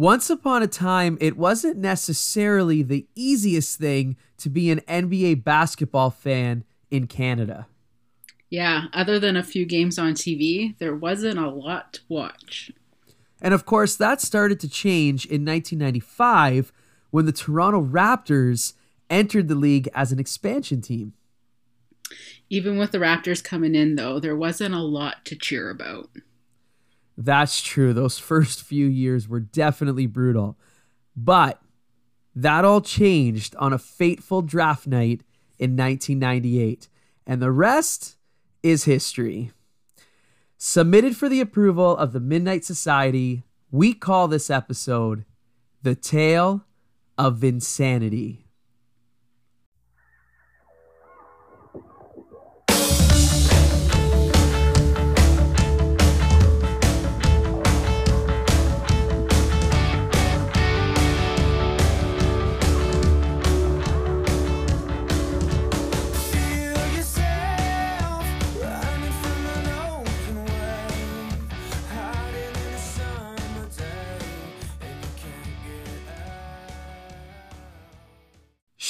Once 0.00 0.30
upon 0.30 0.62
a 0.62 0.66
time, 0.66 1.18
it 1.20 1.36
wasn't 1.36 1.76
necessarily 1.76 2.82
the 2.82 3.06
easiest 3.14 3.78
thing 3.78 4.16
to 4.38 4.48
be 4.48 4.70
an 4.70 4.80
NBA 4.88 5.44
basketball 5.44 6.08
fan 6.08 6.64
in 6.90 7.06
Canada. 7.06 7.66
Yeah, 8.48 8.84
other 8.94 9.18
than 9.18 9.36
a 9.36 9.42
few 9.42 9.66
games 9.66 9.98
on 9.98 10.14
TV, 10.14 10.74
there 10.78 10.94
wasn't 10.94 11.38
a 11.38 11.50
lot 11.50 11.92
to 11.92 12.00
watch. 12.08 12.72
And 13.42 13.52
of 13.52 13.66
course, 13.66 13.94
that 13.96 14.22
started 14.22 14.58
to 14.60 14.70
change 14.70 15.26
in 15.26 15.44
1995 15.44 16.72
when 17.10 17.26
the 17.26 17.30
Toronto 17.30 17.84
Raptors 17.84 18.72
entered 19.10 19.48
the 19.48 19.54
league 19.54 19.90
as 19.94 20.12
an 20.12 20.18
expansion 20.18 20.80
team. 20.80 21.12
Even 22.48 22.78
with 22.78 22.92
the 22.92 22.98
Raptors 22.98 23.44
coming 23.44 23.74
in, 23.74 23.96
though, 23.96 24.18
there 24.18 24.34
wasn't 24.34 24.74
a 24.74 24.78
lot 24.78 25.26
to 25.26 25.36
cheer 25.36 25.68
about. 25.68 26.08
That's 27.20 27.60
true. 27.60 27.92
Those 27.92 28.18
first 28.18 28.62
few 28.62 28.86
years 28.86 29.28
were 29.28 29.40
definitely 29.40 30.06
brutal. 30.06 30.56
But 31.14 31.60
that 32.34 32.64
all 32.64 32.80
changed 32.80 33.54
on 33.56 33.74
a 33.74 33.78
fateful 33.78 34.40
draft 34.40 34.86
night 34.86 35.22
in 35.58 35.76
1998. 35.76 36.88
And 37.26 37.42
the 37.42 37.50
rest 37.50 38.16
is 38.62 38.84
history. 38.84 39.50
Submitted 40.56 41.14
for 41.14 41.28
the 41.28 41.42
approval 41.42 41.94
of 41.94 42.14
the 42.14 42.20
Midnight 42.20 42.64
Society, 42.64 43.44
we 43.70 43.92
call 43.92 44.26
this 44.26 44.48
episode 44.48 45.26
The 45.82 45.94
Tale 45.94 46.64
of 47.18 47.36
Vinsanity. 47.36 48.44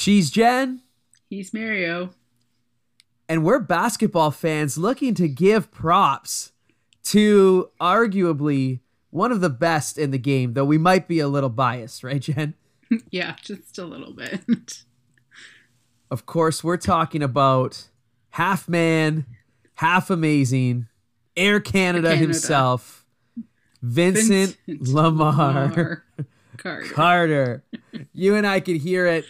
She's 0.01 0.31
Jen. 0.31 0.81
He's 1.29 1.53
Mario. 1.53 2.09
And 3.29 3.43
we're 3.43 3.59
basketball 3.59 4.31
fans 4.31 4.75
looking 4.75 5.13
to 5.13 5.27
give 5.27 5.69
props 5.69 6.53
to 7.03 7.69
arguably 7.79 8.79
one 9.11 9.31
of 9.31 9.41
the 9.41 9.49
best 9.51 9.99
in 9.99 10.09
the 10.09 10.17
game, 10.17 10.53
though 10.53 10.65
we 10.65 10.79
might 10.79 11.07
be 11.07 11.19
a 11.19 11.27
little 11.27 11.51
biased, 11.51 12.03
right, 12.03 12.19
Jen? 12.19 12.55
yeah, 13.11 13.35
just 13.43 13.77
a 13.77 13.85
little 13.85 14.11
bit. 14.11 14.85
of 16.09 16.25
course, 16.25 16.63
we're 16.63 16.77
talking 16.77 17.21
about 17.21 17.87
half 18.31 18.67
man, 18.67 19.27
half 19.75 20.09
amazing, 20.09 20.87
Air 21.37 21.59
Canada, 21.59 22.07
Canada. 22.07 22.15
himself, 22.15 23.05
Vincent, 23.83 24.57
Vincent 24.65 24.89
Lamar, 24.89 25.33
Lamar 25.33 26.05
Carter. 26.57 26.85
Carter. 26.91 27.63
you 28.13 28.33
and 28.33 28.47
I 28.47 28.61
could 28.61 28.77
hear 28.77 29.05
it 29.05 29.25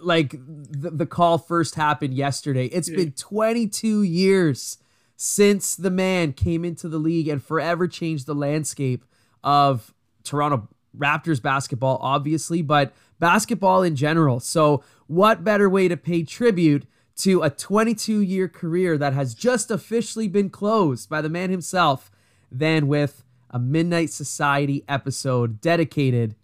like 0.00 0.30
the, 0.32 0.90
the 0.90 1.06
call 1.06 1.38
first 1.38 1.74
happened 1.74 2.14
yesterday. 2.14 2.66
It's 2.66 2.88
yeah. 2.88 2.96
been 2.96 3.12
22 3.12 4.02
years 4.02 4.78
since 5.16 5.76
the 5.76 5.90
man 5.90 6.32
came 6.32 6.64
into 6.64 6.88
the 6.88 6.98
league 6.98 7.28
and 7.28 7.42
forever 7.42 7.86
changed 7.86 8.26
the 8.26 8.34
landscape 8.34 9.04
of 9.44 9.92
Toronto 10.24 10.68
Raptors 10.96 11.40
basketball, 11.40 11.98
obviously, 12.00 12.62
but 12.62 12.92
basketball 13.18 13.82
in 13.82 13.96
general. 13.96 14.40
So, 14.40 14.82
what 15.06 15.44
better 15.44 15.68
way 15.68 15.88
to 15.88 15.96
pay 15.96 16.22
tribute 16.22 16.86
to 17.18 17.42
a 17.42 17.50
22 17.50 18.20
year 18.20 18.48
career 18.48 18.96
that 18.96 19.12
has 19.12 19.34
just 19.34 19.70
officially 19.70 20.26
been 20.26 20.50
closed 20.50 21.08
by 21.08 21.20
the 21.20 21.28
man 21.28 21.50
himself 21.50 22.10
than 22.50 22.88
with 22.88 23.22
a 23.50 23.58
Midnight 23.58 24.10
Society 24.10 24.84
episode 24.88 25.60
dedicated 25.60 26.34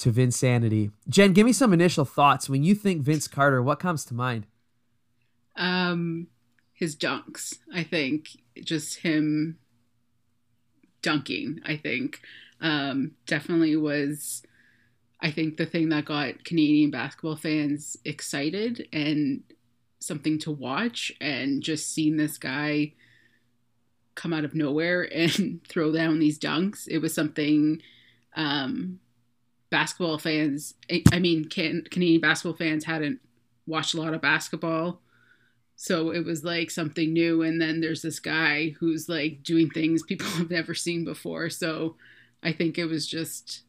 to 0.00 0.10
Vinsanity. 0.10 0.90
Jen, 1.08 1.32
give 1.32 1.46
me 1.46 1.52
some 1.52 1.72
initial 1.72 2.04
thoughts. 2.04 2.48
When 2.48 2.62
you 2.62 2.74
think 2.74 3.02
Vince 3.02 3.28
Carter, 3.28 3.62
what 3.62 3.78
comes 3.78 4.04
to 4.06 4.14
mind? 4.14 4.46
Um, 5.56 6.28
his 6.72 6.96
dunks. 6.96 7.58
I 7.72 7.82
think 7.82 8.28
just 8.62 9.00
him 9.00 9.58
dunking. 11.02 11.60
I 11.64 11.76
think 11.76 12.20
um, 12.60 13.12
definitely 13.26 13.76
was. 13.76 14.42
I 15.20 15.30
think 15.30 15.58
the 15.58 15.66
thing 15.66 15.90
that 15.90 16.06
got 16.06 16.44
Canadian 16.44 16.90
basketball 16.90 17.36
fans 17.36 17.98
excited 18.06 18.88
and 18.92 19.42
something 19.98 20.38
to 20.40 20.50
watch, 20.50 21.12
and 21.20 21.62
just 21.62 21.92
seeing 21.92 22.16
this 22.16 22.38
guy 22.38 22.94
come 24.14 24.32
out 24.32 24.44
of 24.44 24.54
nowhere 24.54 25.02
and 25.14 25.60
throw 25.68 25.92
down 25.92 26.18
these 26.18 26.38
dunks. 26.38 26.88
It 26.88 26.98
was 26.98 27.14
something 27.14 27.82
um, 28.34 29.00
basketball 29.70 30.18
fans, 30.18 30.74
I 31.12 31.18
mean, 31.18 31.44
can, 31.46 31.84
Canadian 31.90 32.20
basketball 32.20 32.56
fans 32.56 32.84
hadn't 32.84 33.20
watched 33.66 33.94
a 33.94 34.00
lot 34.00 34.14
of 34.14 34.20
basketball. 34.20 35.00
So 35.76 36.10
it 36.10 36.24
was 36.24 36.44
like 36.44 36.70
something 36.70 37.12
new. 37.12 37.42
And 37.42 37.60
then 37.60 37.80
there's 37.80 38.02
this 38.02 38.20
guy 38.20 38.74
who's 38.80 39.08
like 39.08 39.42
doing 39.42 39.70
things 39.70 40.02
people 40.02 40.26
have 40.30 40.50
never 40.50 40.74
seen 40.74 41.04
before. 41.04 41.48
So 41.48 41.96
I 42.42 42.52
think 42.52 42.76
it 42.76 42.86
was 42.86 43.06
just 43.06 43.62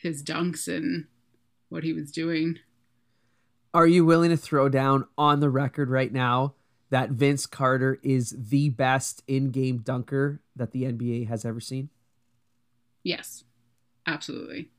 his 0.00 0.22
dunks 0.22 0.68
and 0.68 1.06
what 1.68 1.84
he 1.84 1.92
was 1.92 2.10
doing. 2.10 2.58
Are 3.72 3.86
you 3.86 4.04
willing 4.04 4.30
to 4.30 4.36
throw 4.36 4.68
down 4.68 5.06
on 5.16 5.40
the 5.40 5.48
record 5.48 5.88
right 5.88 6.12
now 6.12 6.54
that 6.90 7.10
Vince 7.10 7.46
Carter 7.46 8.00
is 8.02 8.34
the 8.36 8.68
best 8.70 9.22
in 9.28 9.52
game 9.52 9.78
dunker 9.78 10.40
that 10.56 10.72
the 10.72 10.82
NBA 10.82 11.28
has 11.28 11.44
ever 11.44 11.60
seen? 11.60 11.88
Yes, 13.04 13.44
absolutely. 14.06 14.70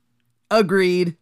Agreed. 0.51 1.15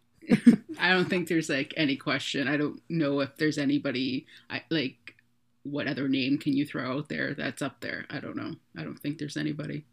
I 0.78 0.90
don't 0.90 1.08
think 1.08 1.28
there's 1.28 1.48
like 1.48 1.72
any 1.76 1.96
question. 1.96 2.48
I 2.48 2.56
don't 2.56 2.82
know 2.88 3.20
if 3.20 3.36
there's 3.36 3.58
anybody 3.58 4.26
I 4.50 4.62
like 4.70 5.14
what 5.62 5.86
other 5.86 6.08
name 6.08 6.38
can 6.38 6.54
you 6.54 6.64
throw 6.64 6.98
out 6.98 7.08
there 7.08 7.34
that's 7.34 7.62
up 7.62 7.80
there? 7.80 8.06
I 8.10 8.18
don't 8.18 8.36
know. 8.36 8.56
I 8.76 8.82
don't 8.82 8.98
think 8.98 9.18
there's 9.18 9.36
anybody. 9.36 9.84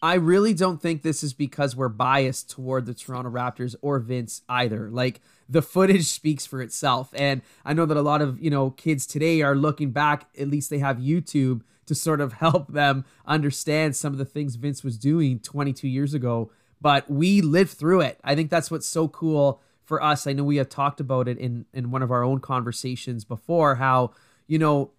I 0.00 0.14
really 0.14 0.52
don't 0.52 0.82
think 0.82 1.02
this 1.02 1.22
is 1.22 1.32
because 1.32 1.76
we're 1.76 1.88
biased 1.88 2.50
toward 2.50 2.86
the 2.86 2.94
Toronto 2.94 3.30
Raptors 3.30 3.76
or 3.82 4.00
Vince 4.00 4.42
either. 4.48 4.90
Like 4.90 5.20
the 5.48 5.62
footage 5.62 6.06
speaks 6.06 6.44
for 6.44 6.60
itself. 6.60 7.10
And 7.14 7.42
I 7.64 7.72
know 7.72 7.86
that 7.86 7.96
a 7.96 8.02
lot 8.02 8.20
of, 8.20 8.40
you 8.40 8.50
know, 8.50 8.70
kids 8.70 9.06
today 9.06 9.42
are 9.42 9.54
looking 9.54 9.92
back, 9.92 10.26
at 10.38 10.48
least 10.48 10.70
they 10.70 10.78
have 10.78 10.96
YouTube 10.96 11.62
to 11.86 11.94
sort 11.94 12.20
of 12.20 12.32
help 12.34 12.72
them 12.72 13.04
understand 13.26 13.94
some 13.94 14.12
of 14.12 14.18
the 14.18 14.24
things 14.24 14.56
Vince 14.56 14.82
was 14.82 14.98
doing 14.98 15.38
22 15.38 15.86
years 15.86 16.14
ago 16.14 16.50
but 16.82 17.08
we 17.08 17.40
lived 17.40 17.70
through 17.70 18.00
it. 18.00 18.18
I 18.24 18.34
think 18.34 18.50
that's 18.50 18.70
what's 18.70 18.88
so 18.88 19.06
cool 19.06 19.62
for 19.84 20.02
us. 20.02 20.26
I 20.26 20.32
know 20.32 20.42
we 20.42 20.56
have 20.56 20.68
talked 20.68 21.00
about 21.00 21.28
it 21.28 21.38
in 21.38 21.64
in 21.72 21.90
one 21.90 22.02
of 22.02 22.10
our 22.10 22.24
own 22.24 22.40
conversations 22.40 23.24
before 23.24 23.76
how, 23.76 24.10
you 24.48 24.58
know, 24.58 24.90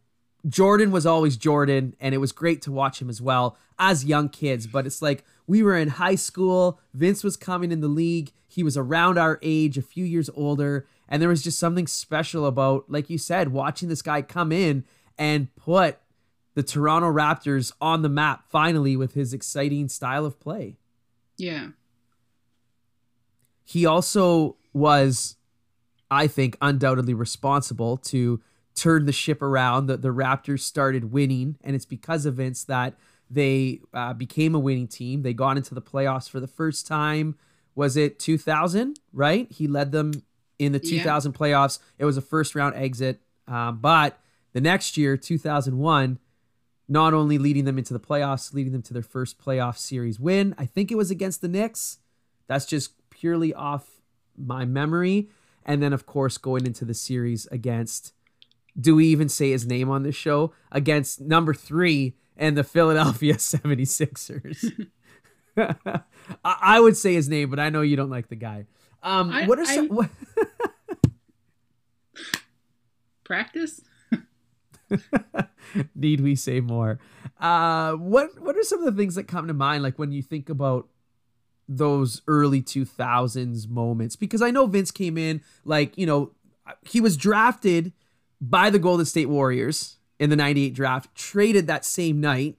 Jordan 0.47 0.91
was 0.91 1.05
always 1.05 1.37
Jordan 1.37 1.95
and 1.99 2.15
it 2.15 2.19
was 2.19 2.31
great 2.31 2.61
to 2.63 2.71
watch 2.71 3.01
him 3.01 3.09
as 3.09 3.21
well 3.21 3.57
as 3.77 4.05
young 4.05 4.29
kids, 4.29 4.65
but 4.65 4.85
it's 4.85 5.01
like 5.01 5.23
we 5.45 5.61
were 5.61 5.77
in 5.77 5.89
high 5.89 6.15
school, 6.15 6.79
Vince 6.93 7.23
was 7.23 7.35
coming 7.35 7.71
in 7.71 7.81
the 7.81 7.87
league, 7.87 8.31
he 8.47 8.63
was 8.63 8.77
around 8.77 9.17
our 9.17 9.39
age, 9.41 9.77
a 9.77 9.81
few 9.81 10.05
years 10.05 10.29
older, 10.35 10.87
and 11.09 11.21
there 11.21 11.29
was 11.29 11.43
just 11.43 11.59
something 11.59 11.87
special 11.87 12.45
about 12.45 12.89
like 12.89 13.09
you 13.09 13.17
said, 13.17 13.49
watching 13.49 13.89
this 13.89 14.01
guy 14.01 14.21
come 14.21 14.51
in 14.51 14.85
and 15.17 15.53
put 15.55 15.97
the 16.55 16.63
Toronto 16.63 17.11
Raptors 17.11 17.71
on 17.81 18.03
the 18.03 18.09
map 18.09 18.45
finally 18.49 18.95
with 18.95 19.15
his 19.15 19.33
exciting 19.33 19.89
style 19.89 20.25
of 20.25 20.39
play. 20.39 20.77
Yeah. 21.43 21.67
He 23.65 23.85
also 23.85 24.57
was, 24.73 25.35
I 26.09 26.27
think, 26.27 26.57
undoubtedly 26.61 27.13
responsible 27.13 27.97
to 27.97 28.41
turn 28.75 29.05
the 29.05 29.11
ship 29.11 29.41
around. 29.41 29.87
The, 29.87 29.97
the 29.97 30.09
Raptors 30.09 30.61
started 30.61 31.11
winning, 31.11 31.57
and 31.63 31.75
it's 31.75 31.85
because 31.85 32.25
of 32.25 32.35
Vince 32.35 32.63
that 32.65 32.95
they 33.29 33.81
uh, 33.93 34.13
became 34.13 34.55
a 34.55 34.59
winning 34.59 34.87
team. 34.87 35.23
They 35.23 35.33
got 35.33 35.57
into 35.57 35.73
the 35.73 35.81
playoffs 35.81 36.29
for 36.29 36.39
the 36.39 36.47
first 36.47 36.87
time. 36.87 37.35
Was 37.75 37.97
it 37.97 38.19
2000? 38.19 38.99
Right? 39.11 39.51
He 39.51 39.67
led 39.67 39.91
them 39.91 40.11
in 40.59 40.71
the 40.71 40.79
2000 40.79 41.31
yeah. 41.31 41.37
playoffs. 41.37 41.79
It 41.97 42.05
was 42.05 42.17
a 42.17 42.21
first 42.21 42.55
round 42.55 42.75
exit, 42.75 43.21
um, 43.47 43.79
but 43.79 44.19
the 44.53 44.61
next 44.61 44.97
year, 44.97 45.17
2001, 45.17 46.19
not 46.93 47.13
only 47.13 47.39
leading 47.39 47.65
them 47.65 47.79
into 47.79 47.91
the 47.91 47.99
playoffs, 47.99 48.53
leading 48.53 48.71
them 48.71 48.83
to 48.83 48.93
their 48.93 49.01
first 49.01 49.43
playoff 49.43 49.77
series 49.77 50.19
win. 50.19 50.53
I 50.59 50.67
think 50.67 50.91
it 50.91 50.95
was 50.95 51.09
against 51.09 51.41
the 51.41 51.47
Knicks. 51.47 51.97
That's 52.45 52.67
just 52.67 52.91
purely 53.09 53.51
off 53.51 53.89
my 54.37 54.63
memory. 54.63 55.29
And 55.65 55.81
then, 55.81 55.91
of 55.91 56.05
course, 56.05 56.37
going 56.37 56.67
into 56.67 56.85
the 56.85 56.93
series 56.93 57.47
against, 57.47 58.13
do 58.79 58.95
we 58.95 59.07
even 59.07 59.27
say 59.27 59.49
his 59.49 59.65
name 59.65 59.89
on 59.89 60.03
this 60.03 60.15
show? 60.15 60.53
Against 60.71 61.19
number 61.19 61.55
three 61.55 62.13
and 62.37 62.55
the 62.55 62.63
Philadelphia 62.63 63.33
76ers. 63.37 64.87
I 66.45 66.79
would 66.79 66.95
say 66.95 67.15
his 67.15 67.27
name, 67.27 67.49
but 67.49 67.59
I 67.59 67.71
know 67.71 67.81
you 67.81 67.95
don't 67.95 68.11
like 68.11 68.27
the 68.27 68.35
guy. 68.35 68.67
Um, 69.01 69.31
I, 69.31 69.47
what 69.47 69.57
are 69.57 69.65
some? 69.65 69.85
I, 69.85 69.95
what 69.95 70.09
practice? 73.23 73.81
Need 75.95 76.21
we 76.21 76.35
say 76.35 76.59
more? 76.59 76.99
Uh, 77.39 77.93
what 77.93 78.39
What 78.41 78.55
are 78.55 78.63
some 78.63 78.79
of 78.79 78.85
the 78.85 78.99
things 78.99 79.15
that 79.15 79.27
come 79.27 79.47
to 79.47 79.53
mind, 79.53 79.83
like 79.83 79.99
when 79.99 80.11
you 80.11 80.21
think 80.21 80.49
about 80.49 80.87
those 81.67 82.21
early 82.27 82.61
2000s 82.61 83.69
moments? 83.69 84.15
Because 84.15 84.41
I 84.41 84.51
know 84.51 84.65
Vince 84.65 84.91
came 84.91 85.17
in, 85.17 85.41
like 85.65 85.97
you 85.97 86.05
know, 86.05 86.31
he 86.81 87.01
was 87.01 87.17
drafted 87.17 87.93
by 88.39 88.69
the 88.69 88.79
Golden 88.79 89.05
State 89.05 89.29
Warriors 89.29 89.97
in 90.19 90.29
the 90.29 90.35
98 90.35 90.73
draft, 90.73 91.15
traded 91.15 91.67
that 91.67 91.85
same 91.85 92.21
night 92.21 92.57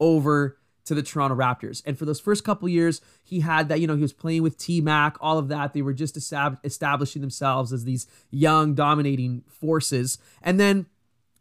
over 0.00 0.58
to 0.86 0.94
the 0.94 1.02
Toronto 1.02 1.36
Raptors. 1.36 1.82
And 1.84 1.98
for 1.98 2.04
those 2.04 2.20
first 2.20 2.44
couple 2.44 2.68
years, 2.68 3.00
he 3.22 3.40
had 3.40 3.68
that, 3.68 3.80
you 3.80 3.86
know, 3.86 3.96
he 3.96 4.02
was 4.02 4.12
playing 4.12 4.42
with 4.42 4.56
T 4.56 4.80
Mac, 4.80 5.16
all 5.20 5.36
of 5.36 5.48
that. 5.48 5.72
They 5.72 5.82
were 5.82 5.92
just 5.92 6.16
estab- 6.16 6.58
establishing 6.64 7.22
themselves 7.22 7.72
as 7.72 7.84
these 7.84 8.06
young, 8.30 8.74
dominating 8.74 9.42
forces. 9.48 10.18
And 10.42 10.58
then 10.60 10.86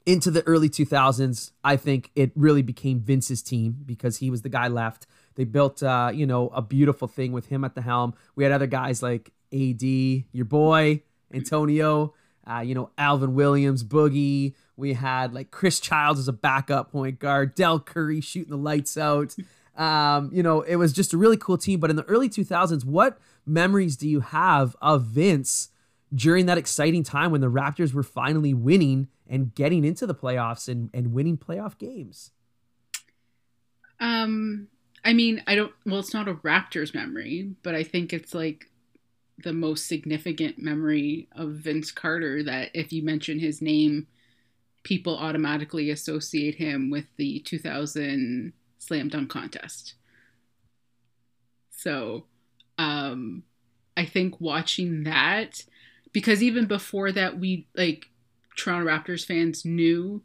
into 0.05 0.29
the 0.29 0.43
early 0.43 0.69
2000s, 0.69 1.51
I 1.63 1.77
think 1.77 2.11
it 2.15 2.31
really 2.35 2.61
became 2.61 2.99
Vince's 2.99 3.41
team 3.41 3.77
because 3.85 4.17
he 4.17 4.29
was 4.29 4.43
the 4.43 4.49
guy 4.49 4.67
left. 4.67 5.07
They 5.35 5.43
built, 5.43 5.81
uh, 5.81 6.11
you 6.13 6.25
know, 6.25 6.49
a 6.49 6.61
beautiful 6.61 7.07
thing 7.07 7.31
with 7.31 7.47
him 7.47 7.63
at 7.63 7.75
the 7.75 7.81
helm. 7.81 8.13
We 8.35 8.43
had 8.43 8.53
other 8.53 8.67
guys 8.67 9.01
like 9.01 9.31
AD, 9.51 9.81
your 9.81 10.45
boy, 10.45 11.01
Antonio, 11.33 12.13
uh, 12.49 12.59
you 12.59 12.75
know, 12.75 12.91
Alvin 12.97 13.33
Williams, 13.33 13.83
Boogie. 13.83 14.53
We 14.77 14.93
had 14.93 15.33
like 15.33 15.51
Chris 15.51 15.79
Childs 15.79 16.19
as 16.19 16.27
a 16.27 16.33
backup 16.33 16.91
point 16.91 17.19
guard, 17.19 17.55
Del 17.55 17.79
Curry 17.79 18.21
shooting 18.21 18.51
the 18.51 18.57
lights 18.57 18.97
out. 18.97 19.35
Um, 19.75 20.29
you 20.31 20.41
know, 20.41 20.61
it 20.61 20.77
was 20.77 20.93
just 20.93 21.11
a 21.11 21.17
really 21.17 21.35
cool 21.35 21.57
team. 21.57 21.81
But 21.81 21.89
in 21.89 21.97
the 21.97 22.03
early 22.03 22.29
2000s, 22.29 22.85
what 22.85 23.17
memories 23.45 23.97
do 23.97 24.07
you 24.07 24.21
have 24.21 24.73
of 24.81 25.03
Vince 25.03 25.67
during 26.13 26.45
that 26.45 26.57
exciting 26.57 27.03
time 27.03 27.29
when 27.29 27.41
the 27.41 27.51
Raptors 27.51 27.93
were 27.93 28.01
finally 28.01 28.53
winning 28.53 29.09
and 29.27 29.53
getting 29.55 29.83
into 29.83 30.05
the 30.05 30.15
playoffs 30.15 30.67
and, 30.67 30.89
and 30.93 31.13
winning 31.13 31.37
playoff 31.37 31.77
games? 31.77 32.31
Um, 33.99 34.67
I 35.03 35.13
mean, 35.13 35.43
I 35.47 35.55
don't, 35.55 35.71
well, 35.85 35.99
it's 35.99 36.13
not 36.13 36.27
a 36.27 36.35
Raptors 36.35 36.93
memory, 36.93 37.55
but 37.63 37.75
I 37.75 37.83
think 37.83 38.13
it's 38.13 38.33
like 38.33 38.69
the 39.43 39.53
most 39.53 39.87
significant 39.87 40.59
memory 40.59 41.27
of 41.35 41.51
Vince 41.51 41.91
Carter 41.91 42.43
that 42.43 42.71
if 42.73 42.91
you 42.91 43.03
mention 43.03 43.39
his 43.39 43.61
name, 43.61 44.07
people 44.83 45.17
automatically 45.17 45.89
associate 45.89 46.55
him 46.55 46.89
with 46.89 47.05
the 47.17 47.39
2000 47.39 48.53
slam 48.77 49.09
dunk 49.09 49.29
contest. 49.29 49.95
So, 51.71 52.25
um, 52.77 53.43
I 53.97 54.05
think 54.05 54.39
watching 54.39 55.03
that, 55.03 55.63
because 56.11 56.41
even 56.41 56.65
before 56.65 57.11
that, 57.11 57.39
we 57.39 57.67
like 57.75 58.07
Toronto 58.55 58.89
Raptors 58.89 59.25
fans 59.25 59.65
knew 59.65 60.21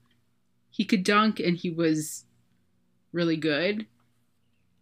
he 0.71 0.85
could 0.85 1.05
dunk 1.05 1.41
and 1.41 1.57
he 1.57 1.71
was 1.71 2.25
really 3.13 3.37
good. 3.37 3.87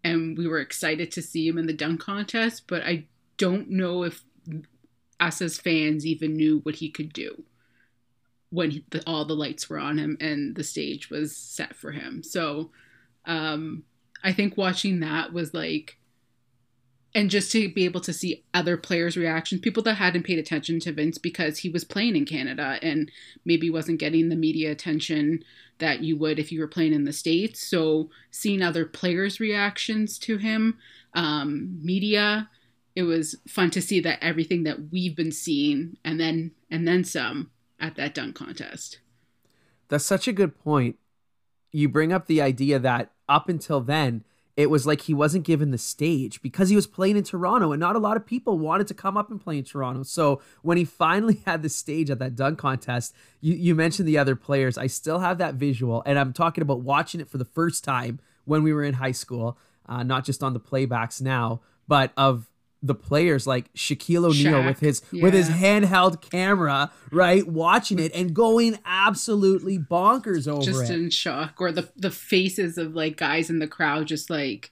And 0.05 0.39
we 0.39 0.47
were 0.47 0.61
excited 0.61 1.11
to 1.13 1.23
see 1.23 1.47
him 1.47 1.59
in 1.59 1.67
the 1.67 1.73
dunk 1.73 2.01
contest, 2.01 2.65
but 2.67 2.83
I 2.83 3.07
don't 3.37 3.71
know 3.71 4.05
if 4.05 4.25
us 5.21 5.43
as 5.43 5.59
fans 5.59 6.07
even 6.07 6.35
knew 6.35 6.61
what 6.61 6.77
he 6.77 6.89
could 6.89 7.13
do 7.13 7.43
when 8.51 8.71
he, 8.71 8.85
the, 8.91 9.03
all 9.07 9.25
the 9.25 9.35
lights 9.35 9.69
were 9.69 9.79
on 9.79 9.99
him 9.99 10.17
and 10.21 10.55
the 10.55 10.65
stage 10.65 11.11
was 11.11 11.37
set 11.37 11.75
for 11.75 11.93
him. 11.93 12.23
So 12.23 12.71
um, 13.25 13.83
I 14.23 14.33
think 14.33 14.57
watching 14.57 15.01
that 15.01 15.33
was 15.33 15.53
like, 15.53 15.98
and 17.15 17.31
just 17.31 17.51
to 17.53 17.73
be 17.73 17.85
able 17.85 18.01
to 18.03 18.13
see 18.13 18.45
other 18.53 18.77
players' 18.77 19.17
reactions, 19.17 19.61
people 19.61 19.83
that 19.85 19.95
hadn't 19.95 20.25
paid 20.25 20.39
attention 20.39 20.79
to 20.81 20.93
Vince 20.93 21.19
because 21.19 21.59
he 21.59 21.69
was 21.69 21.85
playing 21.85 22.17
in 22.17 22.25
Canada 22.25 22.79
and 22.83 23.11
maybe 23.45 23.71
wasn't 23.71 24.01
getting 24.01 24.29
the 24.29 24.37
media 24.37 24.71
attention 24.71 25.43
that 25.79 26.03
you 26.03 26.17
would 26.19 26.39
if 26.39 26.53
you 26.53 26.61
were 26.61 26.69
playing 26.69 26.93
in 26.93 27.05
the 27.05 27.13
States. 27.13 27.67
So 27.67 28.11
seeing 28.31 28.63
other 28.63 28.85
players' 28.85 29.41
reactions 29.41 30.19
to 30.21 30.37
him, 30.37 30.79
um, 31.15 31.79
media, 31.83 32.51
it 32.95 33.05
was 33.05 33.37
fun 33.47 33.71
to 33.71 33.83
see 33.83 34.01
that 34.01 34.23
everything 34.23 34.65
that 34.65 34.91
we've 34.91 35.17
been 35.17 35.33
seeing 35.33 35.97
and 36.05 36.21
then 36.21 36.51
and 36.71 36.87
then 36.87 37.05
some 37.05 37.51
at 37.81 37.97
that 37.97 38.15
dunk 38.15 38.35
contest. 38.35 38.99
That's 39.89 40.05
such 40.05 40.29
a 40.29 40.33
good 40.33 40.59
point. 40.59 40.99
You 41.73 41.89
bring 41.89 42.13
up 42.13 42.27
the 42.27 42.43
idea 42.43 42.79
that 42.79 43.13
up 43.29 43.49
until 43.49 43.81
then, 43.81 44.25
it 44.59 44.71
was 44.71 44.89
like 44.89 45.03
he 45.03 45.15
wasn't 45.15 45.45
given 45.45 45.71
the 45.71 45.79
stage 45.79 46.43
because 46.43 46.69
he 46.69 46.75
was 46.75 46.89
playing 46.89 47.17
in 47.17 47.23
Toronto 47.23 47.71
and 47.71 47.79
not 47.79 47.95
a 47.95 48.01
lot 48.01 48.17
of 48.17 48.27
people 48.27 48.59
wanted 48.59 48.89
to 48.89 48.95
come 48.95 49.17
up 49.17 49.31
and 49.31 49.41
play 49.41 49.57
in 49.57 49.63
Toronto. 49.63 50.03
So 50.03 50.43
when 50.63 50.77
he 50.77 50.85
finally 50.85 51.41
had 51.47 51.63
the 51.63 51.69
stage 51.69 52.11
at 52.11 52.19
that 52.19 52.35
dunk 52.35 52.59
contest, 52.59 53.15
you, 53.41 53.55
you 53.55 53.77
mentioned 53.77 54.09
the 54.09 54.19
other 54.19 54.35
players. 54.35 54.77
I 54.77 54.89
still 54.89 55.21
have 55.21 55.39
that 55.39 55.55
visual 55.55 56.03
and 56.05 56.19
I'm 56.19 56.33
talking 56.33 56.63
about 56.63 56.81
watching 56.81 57.21
it 57.21 57.29
for 57.29 57.39
the 57.39 57.45
first 57.45 57.85
time 57.85 58.19
when 58.47 58.65
we 58.65 58.73
were 58.73 58.83
in 58.83 58.95
high 58.95 59.13
school, 59.13 59.57
uh, 59.89 60.03
not 60.03 60.25
just 60.25 60.43
on 60.43 60.55
the 60.55 60.61
playbacks 60.61 61.23
now, 61.23 61.61
but 61.87 62.13
of 62.17 62.51
the 62.83 62.95
players 62.95 63.47
like 63.47 63.73
Shaquille 63.75 64.27
O'Neal 64.27 64.65
with 64.65 64.81
his 64.81 65.03
yeah. 65.11 65.23
with 65.23 65.35
his 65.35 65.49
handheld 65.49 66.21
camera, 66.21 66.91
right, 67.11 67.47
watching 67.47 67.99
it 67.99 68.15
and 68.15 68.35
going 68.35 68.79
absolutely 68.85 69.79
bonkers 69.79 70.47
over 70.47 70.63
just 70.63 70.83
it. 70.83 70.83
Just 70.83 70.93
in 70.93 71.11
shock, 71.11 71.61
or 71.61 71.73
the 71.73 71.91
the 71.97 72.11
faces 72.11 72.79
of 72.79 72.95
like 72.95 73.17
guys 73.17 73.51
in 73.51 73.59
the 73.59 73.67
crowd, 73.67 74.07
just 74.07 74.31
like, 74.31 74.71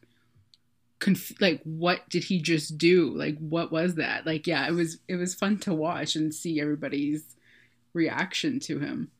conf- 0.99 1.41
like 1.41 1.61
what 1.64 2.08
did 2.08 2.25
he 2.25 2.41
just 2.41 2.79
do? 2.79 3.11
Like 3.11 3.38
what 3.38 3.73
was 3.73 3.97
that? 3.97 4.25
Like 4.25 4.47
yeah, 4.47 4.67
it 4.69 4.73
was 4.73 4.99
it 5.09 5.17
was 5.17 5.35
fun 5.35 5.59
to 5.61 5.75
watch 5.75 6.14
and 6.14 6.32
see 6.32 6.61
everybody's 6.61 7.37
reaction 7.93 8.61
to 8.61 8.79
him. 8.79 9.11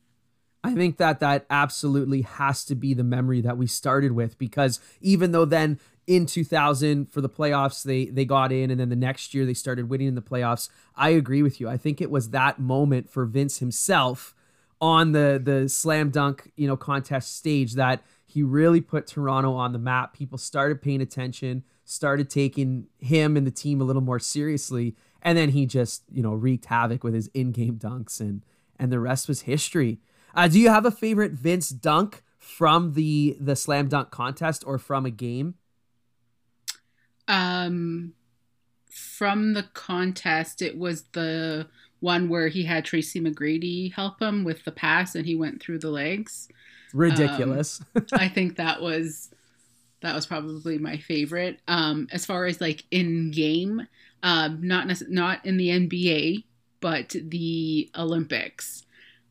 I 0.63 0.73
think 0.73 0.97
that 0.97 1.19
that 1.19 1.45
absolutely 1.49 2.23
has 2.23 2.65
to 2.65 2.75
be 2.75 2.93
the 2.93 3.03
memory 3.03 3.41
that 3.41 3.57
we 3.57 3.67
started 3.67 4.11
with 4.11 4.37
because 4.37 4.79
even 5.01 5.31
though 5.31 5.45
then 5.45 5.79
in 6.07 6.25
2000 6.25 7.11
for 7.11 7.19
the 7.21 7.29
playoffs 7.29 7.83
they 7.83 8.05
they 8.05 8.25
got 8.25 8.51
in 8.51 8.71
and 8.71 8.79
then 8.79 8.89
the 8.89 8.95
next 8.95 9.33
year 9.33 9.45
they 9.45 9.53
started 9.53 9.89
winning 9.89 10.07
in 10.07 10.15
the 10.15 10.21
playoffs. 10.21 10.69
I 10.95 11.09
agree 11.09 11.43
with 11.43 11.59
you. 11.59 11.69
I 11.69 11.77
think 11.77 12.01
it 12.01 12.09
was 12.09 12.29
that 12.29 12.59
moment 12.59 13.09
for 13.09 13.25
vince 13.25 13.59
himself 13.59 14.33
on 14.79 15.11
the 15.11 15.39
the 15.43 15.67
slam 15.67 16.09
dunk 16.09 16.51
you 16.55 16.67
know 16.67 16.77
contest 16.77 17.35
stage 17.35 17.73
that 17.73 18.01
he 18.25 18.41
really 18.41 18.81
put 18.81 19.05
toronto 19.05 19.53
on 19.53 19.73
the 19.73 19.79
map. 19.79 20.13
People 20.13 20.37
started 20.37 20.81
paying 20.81 21.01
attention 21.01 21.63
started 21.89 22.29
taking 22.29 22.85
him 22.99 23.37
and 23.37 23.47
the 23.47 23.51
team 23.51 23.79
a 23.79 23.83
little 23.83 24.01
more 24.01 24.19
seriously 24.19 24.93
and 25.21 25.37
then 25.37 25.49
he 25.49 25.65
just 25.65 26.03
you 26.11 26.21
know 26.21 26.33
wreaked 26.33 26.65
havoc 26.65 27.01
with 27.01 27.13
his 27.13 27.27
in-game 27.33 27.77
dunks 27.77 28.19
and 28.19 28.43
and 28.79 28.91
the 28.91 28.99
rest 28.99 29.27
was 29.27 29.41
history. 29.41 29.99
Uh, 30.35 30.47
do 30.47 30.59
you 30.59 30.69
have 30.69 30.85
a 30.85 30.91
favorite 30.91 31.31
vince 31.31 31.69
dunk 31.69 32.23
from 32.37 32.93
the 32.93 33.37
the 33.39 33.55
slam 33.55 33.87
dunk 33.87 34.11
contest 34.11 34.63
or 34.67 34.77
from 34.77 35.05
a 35.05 35.09
game 35.09 35.55
um, 37.27 38.13
from 38.89 39.53
the 39.53 39.63
contest, 39.73 40.61
it 40.61 40.77
was 40.77 41.03
the 41.13 41.67
one 41.99 42.29
where 42.29 42.47
he 42.47 42.63
had 42.63 42.85
Tracy 42.85 43.19
McGrady 43.19 43.91
help 43.93 44.21
him 44.21 44.43
with 44.43 44.63
the 44.65 44.71
pass, 44.71 45.15
and 45.15 45.25
he 45.25 45.35
went 45.35 45.61
through 45.61 45.79
the 45.79 45.89
legs. 45.89 46.47
Ridiculous. 46.93 47.81
Um, 47.95 48.05
I 48.13 48.27
think 48.27 48.55
that 48.57 48.81
was 48.81 49.29
that 50.01 50.13
was 50.13 50.25
probably 50.25 50.77
my 50.77 50.97
favorite. 50.97 51.59
Um, 51.67 52.07
as 52.11 52.25
far 52.25 52.45
as 52.45 52.61
like 52.61 52.85
in 52.91 53.31
game, 53.31 53.87
um, 54.23 54.59
not 54.61 54.87
nec- 54.87 55.09
not 55.09 55.45
in 55.45 55.57
the 55.57 55.69
NBA, 55.69 56.43
but 56.79 57.15
the 57.21 57.89
Olympics. 57.97 58.85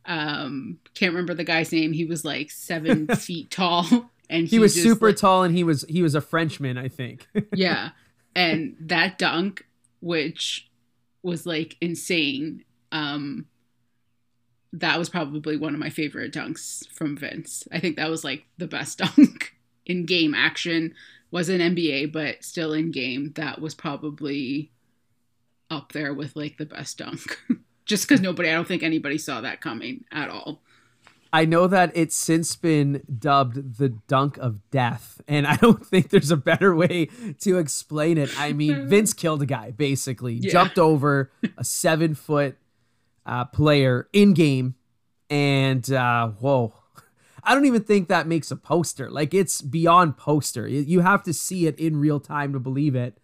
Um, 0.04 0.78
can't 0.94 1.12
remember 1.12 1.34
the 1.34 1.44
guy's 1.44 1.72
name. 1.72 1.92
He 1.92 2.04
was 2.04 2.24
like 2.24 2.50
seven 2.50 3.06
feet 3.16 3.50
tall 3.50 4.10
and 4.28 4.48
he, 4.48 4.56
he 4.56 4.58
was 4.58 4.74
super 4.74 5.08
like, 5.08 5.16
tall 5.16 5.42
and 5.42 5.56
he 5.56 5.64
was 5.64 5.84
he 5.88 6.02
was 6.02 6.14
a 6.14 6.20
Frenchman, 6.20 6.78
I 6.78 6.88
think. 6.88 7.28
yeah, 7.54 7.90
and 8.34 8.76
that 8.80 9.18
dunk, 9.18 9.66
which 10.00 10.70
was 11.22 11.46
like 11.46 11.76
insane. 11.80 12.64
Um, 12.92 13.46
that 14.72 14.98
was 14.98 15.08
probably 15.08 15.56
one 15.56 15.74
of 15.74 15.80
my 15.80 15.90
favorite 15.90 16.32
dunks 16.32 16.86
from 16.90 17.16
Vince. 17.16 17.66
I 17.72 17.80
think 17.80 17.96
that 17.96 18.10
was 18.10 18.24
like 18.24 18.44
the 18.58 18.66
best 18.66 18.98
dunk 19.16 19.54
in 19.84 20.06
game 20.06 20.34
action. 20.34 20.94
Wasn't 21.30 21.60
NBA, 21.60 22.12
but 22.12 22.44
still 22.44 22.72
in 22.72 22.90
game. 22.90 23.32
That 23.34 23.60
was 23.60 23.74
probably 23.74 24.70
up 25.70 25.92
there 25.92 26.14
with 26.14 26.36
like 26.36 26.58
the 26.58 26.66
best 26.66 26.98
dunk. 26.98 27.38
Just 27.86 28.08
because 28.08 28.20
nobody, 28.20 28.48
I 28.48 28.52
don't 28.52 28.66
think 28.66 28.82
anybody 28.82 29.16
saw 29.16 29.40
that 29.40 29.60
coming 29.60 30.04
at 30.10 30.28
all. 30.28 30.62
I 31.32 31.44
know 31.44 31.66
that 31.66 31.92
it's 31.94 32.14
since 32.14 32.56
been 32.56 33.02
dubbed 33.18 33.78
the 33.78 33.88
dunk 33.88 34.38
of 34.38 34.70
death, 34.70 35.20
and 35.28 35.46
I 35.46 35.56
don't 35.56 35.84
think 35.86 36.10
there's 36.10 36.30
a 36.30 36.36
better 36.36 36.74
way 36.74 37.08
to 37.40 37.58
explain 37.58 38.18
it. 38.18 38.30
I 38.38 38.52
mean, 38.52 38.86
Vince 38.88 39.12
killed 39.12 39.42
a 39.42 39.46
guy 39.46 39.70
basically, 39.70 40.34
yeah. 40.34 40.50
jumped 40.50 40.78
over 40.78 41.30
a 41.56 41.64
seven 41.64 42.14
foot 42.14 42.56
uh, 43.24 43.44
player 43.46 44.08
in 44.12 44.34
game, 44.34 44.76
and 45.30 45.90
uh, 45.90 46.28
whoa. 46.28 46.74
I 47.48 47.54
don't 47.54 47.66
even 47.66 47.84
think 47.84 48.08
that 48.08 48.26
makes 48.26 48.50
a 48.50 48.56
poster. 48.56 49.08
Like 49.08 49.32
it's 49.32 49.62
beyond 49.62 50.16
poster. 50.16 50.66
You 50.66 51.00
have 51.00 51.22
to 51.22 51.32
see 51.32 51.68
it 51.68 51.78
in 51.78 51.96
real 51.96 52.18
time 52.18 52.52
to 52.54 52.58
believe 52.58 52.96
it. 52.96 53.18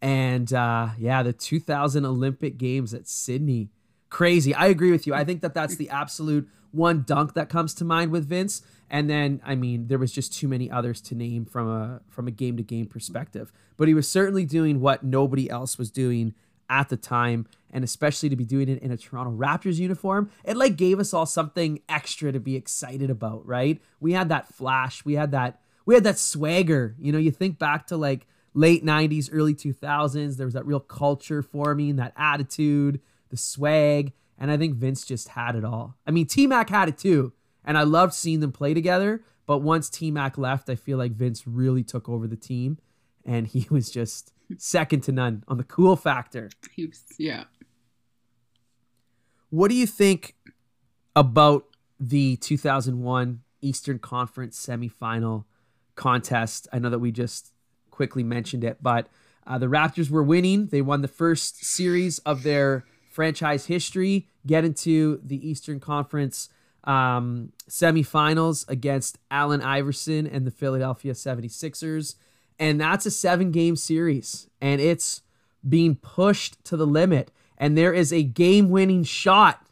And 0.00 0.52
uh, 0.52 0.90
yeah, 0.96 1.24
the 1.24 1.32
2000 1.32 2.04
Olympic 2.04 2.56
Games 2.56 2.94
at 2.94 3.08
Sydney, 3.08 3.70
crazy. 4.10 4.54
I 4.54 4.66
agree 4.66 4.92
with 4.92 5.08
you. 5.08 5.14
I 5.14 5.24
think 5.24 5.40
that 5.40 5.54
that's 5.54 5.74
the 5.74 5.90
absolute 5.90 6.48
one 6.74 7.04
dunk 7.06 7.34
that 7.34 7.48
comes 7.48 7.74
to 7.74 7.84
mind 7.84 8.10
with 8.10 8.26
Vince. 8.26 8.62
And 8.90 9.08
then, 9.08 9.40
I 9.44 9.54
mean, 9.54 9.88
there 9.88 9.98
was 9.98 10.12
just 10.12 10.32
too 10.32 10.48
many 10.48 10.70
others 10.70 11.00
to 11.02 11.14
name 11.14 11.46
from 11.46 11.68
a 11.68 12.00
from 12.08 12.28
a 12.28 12.30
game 12.30 12.56
to 12.56 12.62
game 12.62 12.86
perspective. 12.86 13.52
But 13.76 13.88
he 13.88 13.94
was 13.94 14.08
certainly 14.08 14.44
doing 14.44 14.80
what 14.80 15.02
nobody 15.02 15.48
else 15.48 15.78
was 15.78 15.90
doing 15.90 16.34
at 16.68 16.88
the 16.88 16.96
time, 16.96 17.46
and 17.70 17.84
especially 17.84 18.28
to 18.28 18.36
be 18.36 18.44
doing 18.44 18.68
it 18.68 18.82
in 18.82 18.90
a 18.90 18.96
Toronto 18.96 19.32
Raptors 19.32 19.78
uniform, 19.78 20.30
it 20.44 20.56
like 20.56 20.76
gave 20.76 20.98
us 20.98 21.12
all 21.12 21.26
something 21.26 21.80
extra 21.88 22.32
to 22.32 22.40
be 22.40 22.56
excited 22.56 23.10
about, 23.10 23.46
right? 23.46 23.80
We 24.00 24.12
had 24.12 24.28
that 24.30 24.48
flash, 24.48 25.04
we 25.04 25.14
had 25.14 25.30
that 25.32 25.60
we 25.86 25.94
had 25.94 26.04
that 26.04 26.18
swagger. 26.18 26.94
You 26.98 27.12
know, 27.12 27.18
you 27.18 27.30
think 27.30 27.58
back 27.58 27.86
to 27.88 27.96
like 27.96 28.26
late 28.54 28.84
90s, 28.84 29.28
early 29.32 29.54
2000s, 29.54 30.36
there 30.36 30.46
was 30.46 30.54
that 30.54 30.66
real 30.66 30.80
culture 30.80 31.42
forming, 31.42 31.96
that 31.96 32.12
attitude, 32.16 33.00
the 33.30 33.36
swag. 33.36 34.12
And 34.38 34.50
I 34.50 34.56
think 34.56 34.74
Vince 34.74 35.04
just 35.04 35.28
had 35.28 35.56
it 35.56 35.64
all. 35.64 35.96
I 36.06 36.10
mean, 36.10 36.26
T 36.26 36.46
Mac 36.46 36.70
had 36.70 36.88
it 36.88 36.98
too. 36.98 37.32
And 37.64 37.78
I 37.78 37.82
loved 37.82 38.12
seeing 38.12 38.40
them 38.40 38.52
play 38.52 38.74
together. 38.74 39.22
But 39.46 39.58
once 39.58 39.88
T 39.88 40.10
Mac 40.10 40.36
left, 40.36 40.68
I 40.68 40.74
feel 40.74 40.98
like 40.98 41.12
Vince 41.12 41.46
really 41.46 41.82
took 41.82 42.08
over 42.08 42.26
the 42.26 42.36
team. 42.36 42.78
And 43.24 43.46
he 43.46 43.66
was 43.70 43.90
just 43.90 44.32
second 44.58 45.02
to 45.04 45.12
none 45.12 45.44
on 45.48 45.56
the 45.56 45.64
cool 45.64 45.96
factor. 45.96 46.50
He 46.72 46.86
was, 46.86 47.04
yeah. 47.18 47.44
What 49.50 49.68
do 49.68 49.76
you 49.76 49.86
think 49.86 50.34
about 51.14 51.64
the 52.00 52.36
2001 52.36 53.40
Eastern 53.62 53.98
Conference 53.98 54.64
semifinal 54.64 55.44
contest? 55.94 56.66
I 56.72 56.80
know 56.80 56.90
that 56.90 56.98
we 56.98 57.12
just 57.12 57.52
quickly 57.90 58.24
mentioned 58.24 58.64
it, 58.64 58.78
but 58.82 59.06
uh, 59.46 59.58
the 59.58 59.66
Raptors 59.66 60.10
were 60.10 60.22
winning. 60.22 60.66
They 60.66 60.82
won 60.82 61.02
the 61.02 61.08
first 61.08 61.64
series 61.64 62.18
of 62.20 62.42
their 62.42 62.84
franchise 63.14 63.66
history, 63.66 64.28
get 64.44 64.64
into 64.64 65.20
the 65.22 65.48
Eastern 65.48 65.78
Conference 65.78 66.48
um, 66.82 67.52
semifinals 67.70 68.68
against 68.68 69.18
Allen 69.30 69.62
Iverson 69.62 70.26
and 70.26 70.44
the 70.44 70.50
Philadelphia 70.50 71.12
76ers. 71.12 72.16
And 72.58 72.80
that's 72.80 73.06
a 73.06 73.12
seven 73.12 73.52
game 73.52 73.76
series, 73.76 74.48
and 74.60 74.80
it's 74.80 75.22
being 75.66 75.94
pushed 75.94 76.62
to 76.64 76.76
the 76.76 76.86
limit. 76.86 77.30
And 77.56 77.78
there 77.78 77.92
is 77.92 78.12
a 78.12 78.24
game 78.24 78.68
winning 78.68 79.04
shot 79.04 79.64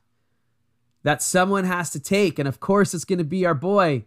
that 1.02 1.20
someone 1.20 1.64
has 1.64 1.90
to 1.90 2.00
take. 2.00 2.38
And 2.38 2.46
of 2.46 2.60
course, 2.60 2.94
it's 2.94 3.04
going 3.04 3.18
to 3.18 3.24
be 3.24 3.44
our 3.44 3.54
boy, 3.54 4.04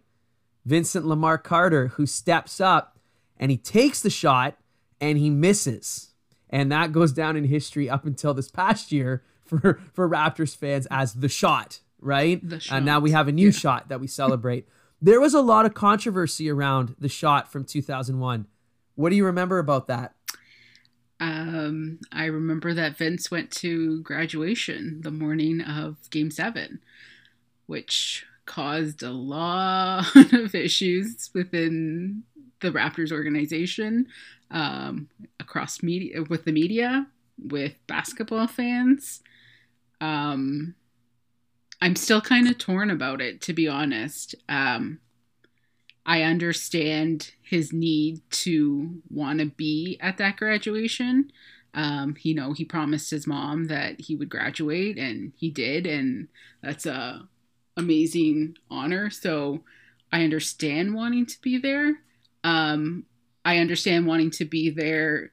Vincent 0.65 1.06
Lamar 1.06 1.38
Carter, 1.38 1.89
who 1.89 2.06
steps 2.06 2.62
up 2.62 2.98
and 3.38 3.51
he 3.51 3.58
takes 3.58 4.01
the 4.01 4.10
shot 4.10 4.58
and 5.01 5.18
he 5.18 5.30
misses. 5.30 6.14
And 6.50 6.72
that 6.72 6.92
goes 6.92 7.12
down 7.12 7.36
in 7.36 7.46
history 7.46 7.90
up 7.90 8.06
until 8.06 8.34
this 8.34 8.50
past 8.50 8.92
year 8.92 9.24
for, 9.46 9.80
for 9.94 10.10
Raptors 10.10 10.56
fans 10.56 10.88
as 10.92 11.16
the 11.16 11.30
shot, 11.30 11.80
right? 12.00 12.48
The 12.48 12.60
shot. 12.60 12.78
And 12.78 12.86
now 12.86 13.00
we 13.00 13.12
have 13.12 13.28
a 13.28 13.32
new 13.32 13.48
yeah. 13.48 13.52
shot 13.52 13.90
that 13.90 14.00
we 14.00 14.08
celebrate. 14.08 14.68
there 15.02 15.20
was 15.20 15.34
a 15.34 15.42
lot 15.42 15.66
of 15.66 15.74
controversy 15.74 16.50
around 16.50 16.96
the 17.00 17.10
shot 17.10 17.52
from 17.52 17.64
2001. 17.64 18.48
What 18.96 19.10
do 19.10 19.16
you 19.16 19.25
remember 19.25 19.60
about 19.60 19.88
that? 19.88 20.14
Um, 21.20 22.00
I 22.12 22.25
remember 22.25 22.74
that 22.74 22.98
Vince 22.98 23.32
went 23.32 23.52
to 23.52 24.02
graduation 24.02 25.02
the 25.02 25.12
morning 25.12 25.62
of 25.62 25.98
Game 26.10 26.30
Seven, 26.30 26.82
which 27.68 28.25
caused 28.46 29.02
a 29.02 29.12
lot 29.12 30.06
of 30.34 30.54
issues 30.56 31.30
within 31.34 32.24
the 32.62 32.72
Raptors 32.72 33.12
organization, 33.12 34.08
um, 34.52 35.10
across 35.40 35.84
media 35.84 36.24
with 36.24 36.46
the 36.46 36.52
media, 36.52 37.08
with 37.38 37.74
basketball 37.88 38.48
fans. 38.48 39.22
Um, 40.02 40.75
I'm 41.82 41.96
still 41.96 42.22
kind 42.22 42.48
of 42.48 42.58
torn 42.58 42.90
about 42.90 43.22
it, 43.22 43.42
to 43.42 43.54
be 43.54 43.68
honest. 43.68 44.36
Um, 44.48 45.00
I 46.06 46.22
understand 46.22 47.32
his 47.42 47.74
need 47.74 48.22
to 48.30 49.02
want 49.10 49.40
to 49.40 49.48
be 49.48 49.98
at 50.02 50.18
that 50.18 50.38
graduation. 50.38 51.32
Um, 51.74 52.16
you 52.22 52.36
know, 52.36 52.54
he 52.54 52.64
promised 52.64 53.12
his 53.12 53.28
mom 53.28 53.66
that 53.66 54.00
he 54.00 54.16
would 54.16 54.30
graduate, 54.30 54.98
and 54.98 55.34
he 55.36 55.50
did, 55.50 55.86
and 55.86 56.28
that's 56.62 56.86
a 56.86 57.28
amazing 57.75 58.56
honor. 58.70 59.10
So 59.10 59.64
I 60.12 60.24
understand 60.24 60.94
wanting 60.94 61.25
to 61.25 61.42
be 61.42 61.58
there. 61.58 61.96
Um, 62.44 63.06
I 63.46 63.60
understand 63.60 64.08
wanting 64.08 64.32
to 64.32 64.46
be 64.46 64.72
there 64.72 65.32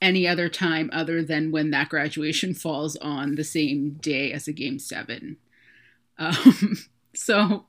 any 0.00 0.26
other 0.26 0.48
time 0.48 0.90
other 0.92 1.22
than 1.22 1.52
when 1.52 1.70
that 1.70 1.90
graduation 1.90 2.54
falls 2.54 2.96
on 2.96 3.34
the 3.34 3.44
same 3.44 3.98
day 4.00 4.32
as 4.32 4.48
a 4.48 4.52
game 4.52 4.78
seven. 4.78 5.36
Um, 6.18 6.78
so, 7.14 7.66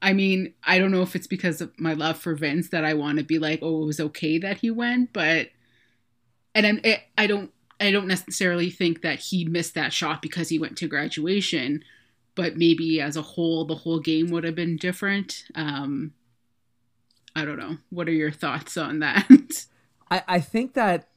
I 0.00 0.14
mean, 0.14 0.54
I 0.64 0.78
don't 0.78 0.90
know 0.90 1.02
if 1.02 1.14
it's 1.14 1.26
because 1.26 1.60
of 1.60 1.78
my 1.78 1.92
love 1.92 2.18
for 2.18 2.34
Vince 2.34 2.70
that 2.70 2.84
I 2.84 2.94
want 2.94 3.18
to 3.18 3.24
be 3.24 3.38
like, 3.38 3.60
oh, 3.62 3.82
it 3.82 3.86
was 3.86 4.00
okay 4.00 4.38
that 4.38 4.58
he 4.58 4.70
went, 4.70 5.12
but, 5.12 5.50
and 6.54 6.66
I'm, 6.66 6.80
it, 6.82 7.00
I 7.18 7.26
don't, 7.26 7.52
I 7.80 7.90
don't 7.90 8.06
necessarily 8.06 8.70
think 8.70 9.02
that 9.02 9.18
he 9.18 9.44
missed 9.44 9.74
that 9.74 9.92
shot 9.92 10.22
because 10.22 10.48
he 10.48 10.58
went 10.58 10.78
to 10.78 10.88
graduation, 10.88 11.82
but 12.34 12.56
maybe 12.56 13.00
as 13.00 13.16
a 13.16 13.22
whole, 13.22 13.64
the 13.64 13.74
whole 13.74 13.98
game 13.98 14.30
would 14.30 14.44
have 14.44 14.54
been 14.54 14.76
different. 14.76 15.44
Um, 15.54 16.12
I 17.36 17.44
don't 17.44 17.58
know. 17.58 17.78
What 17.90 18.08
are 18.08 18.12
your 18.12 18.30
thoughts 18.30 18.76
on 18.76 19.00
that? 19.00 19.28
I, 20.10 20.22
I 20.28 20.40
think 20.40 20.74
that 20.74 21.08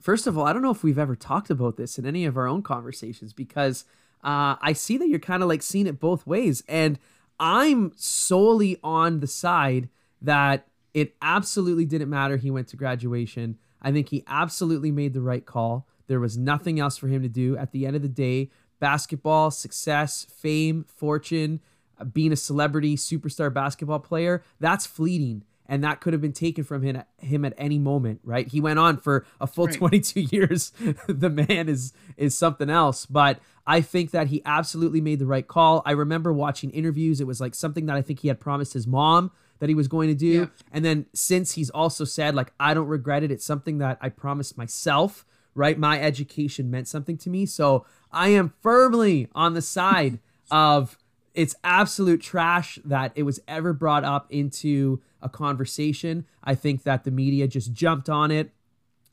first 0.00 0.26
of 0.26 0.38
all, 0.38 0.46
I 0.46 0.52
don't 0.52 0.62
know 0.62 0.70
if 0.70 0.82
we've 0.82 0.98
ever 0.98 1.16
talked 1.16 1.50
about 1.50 1.76
this 1.76 1.98
in 1.98 2.06
any 2.06 2.24
of 2.24 2.36
our 2.36 2.46
own 2.46 2.62
conversations 2.62 3.32
because 3.32 3.84
uh, 4.24 4.56
I 4.60 4.72
see 4.72 4.96
that 4.98 5.08
you're 5.08 5.18
kind 5.18 5.42
of 5.42 5.48
like 5.48 5.62
seeing 5.62 5.86
it 5.86 6.00
both 6.00 6.26
ways, 6.26 6.62
and 6.68 6.98
I'm 7.38 7.92
solely 7.96 8.78
on 8.82 9.20
the 9.20 9.26
side 9.26 9.88
that 10.22 10.66
it 10.94 11.14
absolutely 11.22 11.84
didn't 11.84 12.10
matter. 12.10 12.36
He 12.36 12.50
went 12.50 12.68
to 12.68 12.76
graduation. 12.76 13.58
I 13.80 13.92
think 13.92 14.08
he 14.08 14.24
absolutely 14.26 14.90
made 14.90 15.12
the 15.12 15.20
right 15.20 15.44
call. 15.44 15.86
There 16.08 16.20
was 16.20 16.36
nothing 16.36 16.80
else 16.80 16.96
for 16.96 17.06
him 17.06 17.22
to 17.22 17.28
do. 17.28 17.56
At 17.56 17.70
the 17.72 17.86
end 17.86 17.94
of 17.94 18.02
the 18.02 18.08
day, 18.08 18.50
basketball, 18.80 19.50
success, 19.50 20.24
fame, 20.24 20.84
fortune, 20.88 21.60
uh, 22.00 22.04
being 22.04 22.32
a 22.32 22.36
celebrity, 22.36 22.96
superstar 22.96 23.52
basketball 23.52 24.00
player, 24.00 24.42
that's 24.58 24.86
fleeting 24.86 25.44
and 25.68 25.84
that 25.84 26.00
could 26.00 26.14
have 26.14 26.22
been 26.22 26.32
taken 26.32 26.64
from 26.64 26.82
him, 26.82 27.02
him 27.18 27.44
at 27.44 27.52
any 27.58 27.78
moment, 27.78 28.20
right? 28.24 28.48
He 28.48 28.60
went 28.60 28.78
on 28.78 28.96
for 28.96 29.26
a 29.40 29.46
full 29.46 29.66
right. 29.66 29.74
22 29.74 30.20
years. 30.30 30.72
the 31.06 31.30
man 31.30 31.68
is 31.68 31.92
is 32.16 32.36
something 32.36 32.70
else, 32.70 33.06
but 33.06 33.38
I 33.66 33.82
think 33.82 34.12
that 34.12 34.28
he 34.28 34.40
absolutely 34.46 35.02
made 35.02 35.18
the 35.18 35.26
right 35.26 35.46
call. 35.46 35.82
I 35.84 35.90
remember 35.92 36.32
watching 36.32 36.70
interviews. 36.70 37.20
It 37.20 37.26
was 37.26 37.40
like 37.40 37.54
something 37.54 37.86
that 37.86 37.96
I 37.96 38.02
think 38.02 38.20
he 38.20 38.28
had 38.28 38.40
promised 38.40 38.72
his 38.72 38.86
mom 38.86 39.30
that 39.58 39.68
he 39.68 39.74
was 39.74 39.88
going 39.88 40.08
to 40.08 40.14
do. 40.14 40.26
Yeah. 40.26 40.46
And 40.72 40.84
then 40.84 41.06
since 41.12 41.52
he's 41.52 41.70
also 41.70 42.04
said 42.04 42.34
like 42.34 42.52
I 42.58 42.72
don't 42.72 42.88
regret 42.88 43.22
it. 43.22 43.30
It's 43.30 43.44
something 43.44 43.78
that 43.78 43.98
I 44.00 44.08
promised 44.08 44.56
myself, 44.56 45.26
right? 45.54 45.78
My 45.78 46.00
education 46.00 46.70
meant 46.70 46.88
something 46.88 47.18
to 47.18 47.30
me. 47.30 47.44
So 47.44 47.84
I 48.10 48.28
am 48.28 48.54
firmly 48.62 49.28
on 49.34 49.52
the 49.52 49.62
side 49.62 50.18
of 50.50 50.96
it's 51.34 51.54
absolute 51.62 52.20
trash 52.20 52.78
that 52.84 53.12
it 53.14 53.22
was 53.22 53.38
ever 53.46 53.72
brought 53.72 54.02
up 54.02 54.26
into 54.30 55.00
a 55.22 55.28
conversation. 55.28 56.26
I 56.42 56.54
think 56.54 56.82
that 56.84 57.04
the 57.04 57.10
media 57.10 57.48
just 57.48 57.72
jumped 57.72 58.08
on 58.08 58.30
it. 58.30 58.50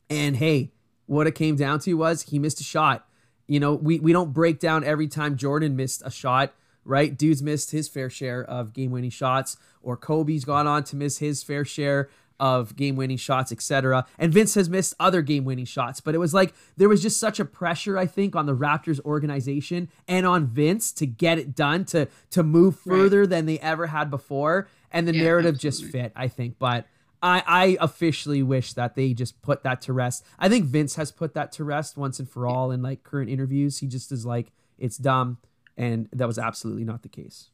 And 0.08 0.36
hey, 0.36 0.72
what 1.06 1.26
it 1.26 1.34
came 1.34 1.56
down 1.56 1.80
to 1.80 1.94
was 1.94 2.22
he 2.22 2.38
missed 2.38 2.60
a 2.60 2.64
shot. 2.64 3.06
You 3.46 3.60
know, 3.60 3.74
we, 3.74 4.00
we 4.00 4.12
don't 4.12 4.32
break 4.32 4.58
down 4.58 4.84
every 4.84 5.08
time 5.08 5.36
Jordan 5.36 5.76
missed 5.76 6.02
a 6.04 6.10
shot, 6.10 6.52
right? 6.84 7.16
Dude's 7.16 7.42
missed 7.42 7.70
his 7.70 7.88
fair 7.88 8.10
share 8.10 8.42
of 8.44 8.72
game 8.72 8.90
winning 8.90 9.10
shots, 9.10 9.56
or 9.82 9.96
Kobe's 9.96 10.44
gone 10.44 10.66
on 10.66 10.84
to 10.84 10.96
miss 10.96 11.18
his 11.18 11.42
fair 11.42 11.64
share 11.64 12.08
of 12.38 12.76
game 12.76 12.96
winning 12.96 13.16
shots, 13.16 13.52
etc. 13.52 14.06
And 14.18 14.32
Vince 14.32 14.54
has 14.54 14.68
missed 14.68 14.94
other 15.00 15.22
game 15.22 15.44
winning 15.44 15.64
shots, 15.64 16.00
but 16.00 16.14
it 16.14 16.18
was 16.18 16.34
like 16.34 16.54
there 16.76 16.88
was 16.88 17.02
just 17.02 17.18
such 17.18 17.40
a 17.40 17.44
pressure, 17.44 17.98
I 17.98 18.06
think, 18.06 18.36
on 18.36 18.46
the 18.46 18.54
Raptors 18.54 19.00
organization 19.00 19.88
and 20.06 20.26
on 20.26 20.46
Vince 20.46 20.92
to 20.92 21.06
get 21.06 21.38
it 21.38 21.54
done, 21.54 21.84
to 21.86 22.08
to 22.30 22.42
move 22.42 22.78
further 22.78 23.20
right. 23.20 23.30
than 23.30 23.46
they 23.46 23.58
ever 23.60 23.86
had 23.86 24.10
before. 24.10 24.68
And 24.96 25.06
the 25.06 25.14
yeah, 25.14 25.24
narrative 25.24 25.56
absolutely. 25.56 25.82
just 25.84 25.92
fit, 25.92 26.12
I 26.16 26.28
think. 26.28 26.58
But 26.58 26.86
I, 27.22 27.42
I 27.46 27.76
officially 27.80 28.42
wish 28.42 28.72
that 28.74 28.94
they 28.94 29.12
just 29.12 29.42
put 29.42 29.62
that 29.64 29.82
to 29.82 29.92
rest. 29.92 30.24
I 30.38 30.48
think 30.48 30.66
Vince 30.66 30.96
has 30.96 31.12
put 31.12 31.34
that 31.34 31.52
to 31.52 31.64
rest 31.64 31.96
once 31.96 32.18
and 32.18 32.28
for 32.28 32.46
all 32.46 32.70
in 32.70 32.82
like 32.82 33.02
current 33.02 33.30
interviews. 33.30 33.78
He 33.78 33.86
just 33.86 34.10
is 34.10 34.24
like, 34.24 34.52
it's 34.78 34.96
dumb. 34.96 35.38
And 35.76 36.08
that 36.12 36.26
was 36.26 36.38
absolutely 36.38 36.84
not 36.84 37.02
the 37.02 37.08
case. 37.08 37.50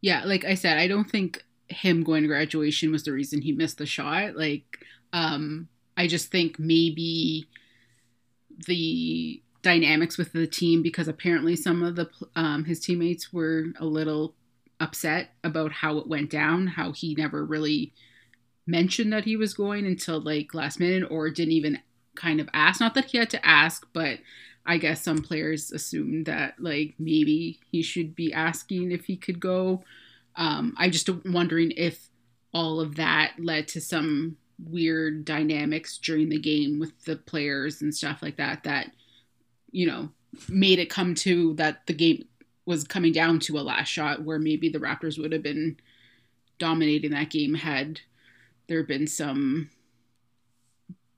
Yeah, 0.00 0.24
like 0.24 0.44
I 0.44 0.54
said, 0.54 0.78
I 0.78 0.88
don't 0.88 1.08
think 1.08 1.44
him 1.68 2.02
going 2.02 2.22
to 2.22 2.28
graduation 2.28 2.90
was 2.90 3.04
the 3.04 3.12
reason 3.12 3.42
he 3.42 3.52
missed 3.52 3.78
the 3.78 3.86
shot. 3.86 4.34
Like, 4.34 4.84
um, 5.12 5.68
I 5.96 6.06
just 6.06 6.30
think 6.30 6.58
maybe 6.58 7.46
the 8.66 9.42
dynamics 9.62 10.16
with 10.18 10.32
the 10.32 10.46
team 10.46 10.82
because 10.82 11.08
apparently 11.08 11.54
some 11.54 11.82
of 11.82 11.96
the 11.96 12.08
um, 12.34 12.64
his 12.64 12.80
teammates 12.80 13.32
were 13.32 13.66
a 13.78 13.84
little 13.84 14.34
upset 14.80 15.30
about 15.44 15.72
how 15.72 15.98
it 15.98 16.08
went 16.08 16.30
down, 16.30 16.66
how 16.66 16.92
he 16.92 17.14
never 17.14 17.44
really 17.44 17.92
mentioned 18.66 19.12
that 19.12 19.24
he 19.24 19.36
was 19.36 19.54
going 19.54 19.86
until 19.86 20.20
like 20.20 20.54
last 20.54 20.80
minute 20.80 21.10
or 21.10 21.30
didn't 21.30 21.52
even 21.52 21.78
kind 22.16 22.40
of 22.40 22.48
ask. 22.52 22.80
Not 22.80 22.94
that 22.94 23.06
he 23.06 23.18
had 23.18 23.30
to 23.30 23.46
ask, 23.46 23.86
but 23.92 24.18
I 24.66 24.78
guess 24.78 25.02
some 25.02 25.22
players 25.22 25.72
assumed 25.72 26.26
that 26.26 26.54
like 26.58 26.94
maybe 26.98 27.60
he 27.70 27.82
should 27.82 28.14
be 28.14 28.32
asking 28.32 28.92
if 28.92 29.04
he 29.04 29.16
could 29.16 29.40
go. 29.40 29.82
Um, 30.36 30.74
I 30.78 30.90
just 30.90 31.08
wondering 31.24 31.72
if 31.76 32.08
all 32.52 32.80
of 32.80 32.96
that 32.96 33.32
led 33.38 33.68
to 33.68 33.80
some 33.80 34.36
weird 34.58 35.24
dynamics 35.24 35.98
during 35.98 36.28
the 36.28 36.38
game 36.38 36.78
with 36.78 37.04
the 37.04 37.16
players 37.16 37.80
and 37.80 37.94
stuff 37.94 38.22
like 38.22 38.36
that 38.36 38.62
that 38.64 38.90
you 39.70 39.86
know 39.86 40.10
made 40.48 40.78
it 40.78 40.90
come 40.90 41.14
to 41.14 41.54
that 41.54 41.86
the 41.86 41.94
game 41.94 42.24
was 42.70 42.84
coming 42.84 43.12
down 43.12 43.40
to 43.40 43.58
a 43.58 43.60
last 43.60 43.88
shot 43.88 44.22
where 44.22 44.38
maybe 44.38 44.68
the 44.68 44.78
Raptors 44.78 45.18
would 45.18 45.32
have 45.32 45.42
been 45.42 45.76
dominating 46.58 47.10
that 47.10 47.28
game 47.28 47.54
had 47.54 48.00
there 48.68 48.84
been 48.84 49.08
some 49.08 49.68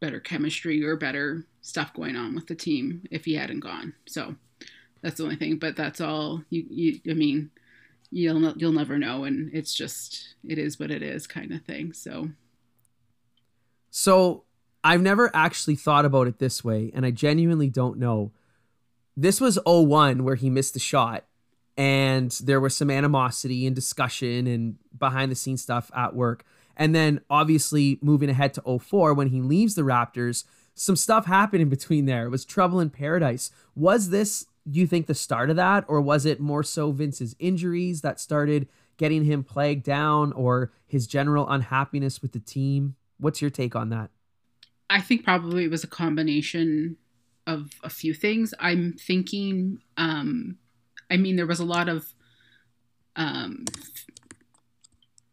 better 0.00 0.18
chemistry 0.18 0.82
or 0.82 0.97
better 0.97 1.44
stuff 1.61 1.92
going 1.92 2.16
on 2.16 2.35
with 2.35 2.47
the 2.47 2.54
team 2.54 3.02
if 3.11 3.26
he 3.26 3.35
hadn't 3.35 3.61
gone. 3.61 3.92
So 4.06 4.35
that's 5.02 5.18
the 5.18 5.25
only 5.25 5.37
thing. 5.37 5.59
But 5.59 5.76
that's 5.76 6.00
all 6.00 6.42
you. 6.49 6.64
you 6.71 7.00
I 7.11 7.14
mean, 7.14 7.50
you'll 8.11 8.56
you'll 8.56 8.73
never 8.73 8.97
know, 8.97 9.25
and 9.25 9.52
it's 9.52 9.75
just 9.75 10.35
it 10.49 10.59
is 10.59 10.80
what 10.80 10.90
it 10.90 11.02
is, 11.02 11.26
kind 11.26 11.52
of 11.52 11.62
thing. 11.62 11.92
So. 11.92 12.30
So 13.90 14.44
I've 14.82 15.02
never 15.02 15.30
actually 15.35 15.76
thought 15.76 16.06
about 16.06 16.28
it 16.28 16.38
this 16.38 16.64
way, 16.64 16.90
and 16.94 17.04
I 17.04 17.11
genuinely 17.11 17.68
don't 17.68 17.99
know. 17.99 18.32
This 19.14 19.38
was 19.38 19.59
01 19.66 20.25
where 20.25 20.37
he 20.37 20.49
missed 20.49 20.73
the 20.73 20.80
shot, 20.80 21.26
and 21.76 22.30
there 22.42 22.60
was 22.60 22.76
some 22.76 22.90
animosity 22.90 23.66
and 23.66 23.74
discussion 23.74 24.46
and 24.46 24.76
behind 24.98 25.30
the 25.30 25.36
scenes 25.36 25.62
stuff 25.62 25.90
at 25.94 26.14
work. 26.14 26.44
And 26.76 26.94
then 26.94 27.20
obviously 27.30 27.98
moving 28.02 28.30
ahead 28.30 28.54
to 28.54 28.78
04 28.78 29.14
when 29.14 29.28
he 29.28 29.40
leaves 29.40 29.74
the 29.74 29.82
Raptors, 29.82 30.44
some 30.74 30.96
stuff 30.96 31.26
happened 31.26 31.62
in 31.62 31.68
between 31.68 32.06
there. 32.06 32.26
It 32.26 32.30
was 32.30 32.44
trouble 32.44 32.80
in 32.80 32.90
paradise. 32.90 33.50
Was 33.74 34.10
this, 34.10 34.46
do 34.70 34.80
you 34.80 34.86
think, 34.86 35.06
the 35.06 35.14
start 35.14 35.50
of 35.50 35.56
that? 35.56 35.84
Or 35.88 36.00
was 36.00 36.24
it 36.24 36.40
more 36.40 36.62
so 36.62 36.92
Vince's 36.92 37.36
injuries 37.38 38.00
that 38.02 38.20
started 38.20 38.68
getting 38.96 39.24
him 39.24 39.44
plagued 39.44 39.84
down 39.84 40.32
or 40.32 40.72
his 40.86 41.06
general 41.06 41.48
unhappiness 41.48 42.22
with 42.22 42.32
the 42.32 42.40
team? 42.40 42.96
What's 43.18 43.40
your 43.40 43.50
take 43.50 43.76
on 43.76 43.90
that? 43.90 44.10
I 44.88 45.00
think 45.00 45.24
probably 45.24 45.64
it 45.64 45.70
was 45.70 45.84
a 45.84 45.88
combination 45.88 46.96
of 47.46 47.70
a 47.82 47.90
few 47.90 48.14
things. 48.14 48.54
I'm 48.58 48.94
thinking, 48.94 49.78
um, 49.96 50.58
I 51.11 51.16
mean, 51.16 51.37
there 51.37 51.47
was 51.47 51.61
a 51.61 51.64
lot 51.64 51.88
of 51.88 52.12
um, 53.16 53.64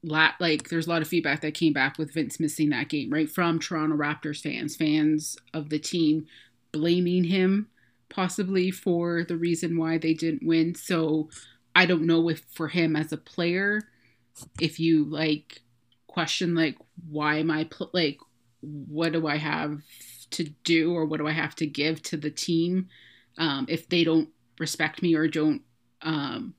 like 0.03 0.69
there's 0.69 0.87
a 0.87 0.89
lot 0.89 1.01
of 1.01 1.07
feedback 1.07 1.41
that 1.41 1.53
came 1.53 1.73
back 1.73 1.97
with 1.97 2.13
Vince 2.13 2.39
missing 2.39 2.69
that 2.69 2.89
game, 2.89 3.09
right? 3.09 3.29
From 3.29 3.59
Toronto 3.59 3.95
Raptors 3.95 4.41
fans, 4.41 4.75
fans 4.75 5.37
of 5.53 5.69
the 5.69 5.79
team 5.79 6.25
blaming 6.71 7.23
him 7.25 7.67
possibly 8.09 8.71
for 8.71 9.23
the 9.23 9.37
reason 9.37 9.77
why 9.77 9.97
they 9.97 10.13
didn't 10.13 10.45
win. 10.45 10.75
So 10.75 11.29
I 11.75 11.85
don't 11.85 12.05
know 12.05 12.29
if 12.29 12.43
for 12.51 12.67
him 12.67 12.95
as 12.95 13.11
a 13.11 13.17
player, 13.17 13.81
if 14.59 14.79
you 14.79 15.05
like 15.05 15.61
question 16.07 16.55
like 16.55 16.75
why 17.07 17.37
am 17.37 17.51
I 17.51 17.65
pl- 17.65 17.91
like 17.93 18.19
what 18.61 19.13
do 19.13 19.27
I 19.27 19.37
have 19.37 19.81
to 20.31 20.43
do 20.63 20.93
or 20.93 21.05
what 21.05 21.19
do 21.19 21.27
I 21.27 21.31
have 21.31 21.55
to 21.55 21.67
give 21.67 22.01
to 22.03 22.17
the 22.17 22.31
team 22.31 22.89
um, 23.37 23.65
if 23.69 23.87
they 23.87 24.03
don't 24.03 24.29
respect 24.59 25.01
me 25.01 25.15
or 25.15 25.27
don't 25.27 25.61
um, 26.01 26.53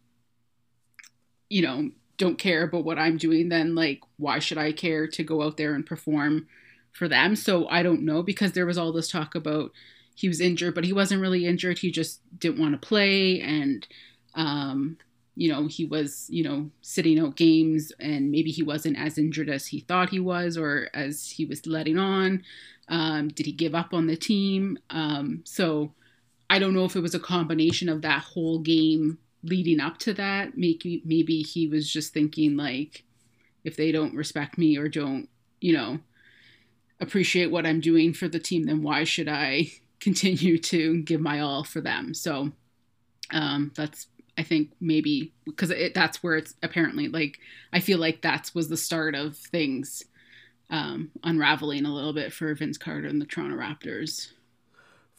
you 1.49 1.63
know 1.63 1.91
don't 2.17 2.39
care 2.39 2.65
about 2.65 2.85
what 2.85 2.99
I'm 2.99 3.17
doing, 3.17 3.49
then 3.49 3.75
like 3.75 4.01
why 4.19 4.41
should 4.41 4.59
I 4.59 4.73
care 4.73 5.07
to 5.07 5.25
go 5.25 5.43
out 5.43 5.57
there 5.57 5.75
and 5.75 5.87
perform 5.87 6.49
for 6.93 7.09
them? 7.09 7.35
So 7.35 7.67
I 7.69 7.83
don't 7.83 8.03
know 8.03 8.23
because 8.23 8.53
there 8.53 8.67
was 8.67 8.77
all 8.77 8.93
this 8.93 9.11
talk 9.11 9.35
about 9.35 9.73
he 10.15 10.29
was 10.29 10.41
injured, 10.41 10.75
but 10.75 10.85
he 10.85 10.93
wasn't 10.93 11.23
really 11.23 11.47
injured. 11.47 11.79
He 11.79 11.91
just 11.91 12.21
didn't 12.39 12.61
want 12.61 12.81
to 12.81 12.87
play 12.87 13.41
and 13.41 13.87
um 14.35 14.99
you 15.37 15.51
know, 15.51 15.69
he 15.69 15.87
was, 15.87 16.27
you 16.29 16.45
know, 16.45 16.71
sitting 16.83 17.19
out 17.19 17.35
games 17.35 17.93
and 17.99 18.31
maybe 18.31 18.51
he 18.51 18.63
wasn't 18.63 18.99
as 18.99 19.17
injured 19.17 19.49
as 19.49 19.69
he 19.69 19.81
thought 19.81 20.11
he 20.11 20.21
was 20.21 20.59
or 20.59 20.89
as 20.93 21.31
he 21.31 21.47
was 21.47 21.67
letting 21.67 21.99
on. 21.99 22.43
Um, 22.89 23.29
did 23.29 23.47
he 23.47 23.53
give 23.53 23.75
up 23.75 23.95
on 23.95 24.07
the 24.07 24.17
team? 24.17 24.79
Um, 24.91 25.41
so 25.45 25.93
I 26.51 26.59
don't 26.59 26.75
know 26.75 26.85
if 26.85 26.97
it 26.97 27.01
was 27.01 27.15
a 27.15 27.21
combination 27.21 27.89
of 27.89 28.03
that 28.03 28.23
whole 28.23 28.59
game 28.59 29.19
leading 29.45 29.81
up 29.81 29.99
to 29.99 30.13
that, 30.15 30.59
maybe 30.59 31.01
maybe 31.05 31.43
he 31.43 31.69
was 31.69 31.91
just 31.91 32.13
thinking 32.13 32.57
like, 32.57 33.05
if 33.65 33.77
they 33.77 33.93
don't 33.93 34.17
respect 34.17 34.59
me 34.59 34.77
or 34.77 34.89
don't, 34.89 35.29
you 35.61 35.73
know, 35.73 36.01
appreciate 37.01 37.53
what 37.53 37.67
I'm 37.67 37.81
doing 37.81 38.13
for 38.13 38.27
the 38.27 38.41
team, 38.41 38.65
then 38.65 38.83
why 38.83 39.05
should 39.05 39.29
I 39.29 39.71
continue 40.01 40.59
to 40.59 41.03
give 41.03 41.21
my 41.21 41.39
all 41.39 41.63
for 41.63 41.81
them? 41.81 42.15
So 42.15 42.51
um, 43.33 43.71
that's 43.77 44.09
I 44.37 44.43
think 44.43 44.73
maybe 44.81 45.33
because 45.45 45.73
that's 45.95 46.21
where 46.21 46.37
it's 46.37 46.55
apparently 46.65 47.07
like 47.07 47.39
I 47.73 47.79
feel 47.79 47.99
like 47.99 48.23
that 48.23 48.51
was 48.55 48.69
the 48.69 48.77
start 48.77 49.15
of 49.15 49.37
things 49.37 50.03
um, 50.69 51.13
unraveling 51.23 51.85
a 51.85 51.95
little 51.95 52.13
bit 52.13 52.33
for 52.33 52.53
Vince 52.55 52.77
Carter 52.77 53.07
and 53.07 53.21
the 53.21 53.27
Toronto 53.27 53.57
Raptors 53.57 54.33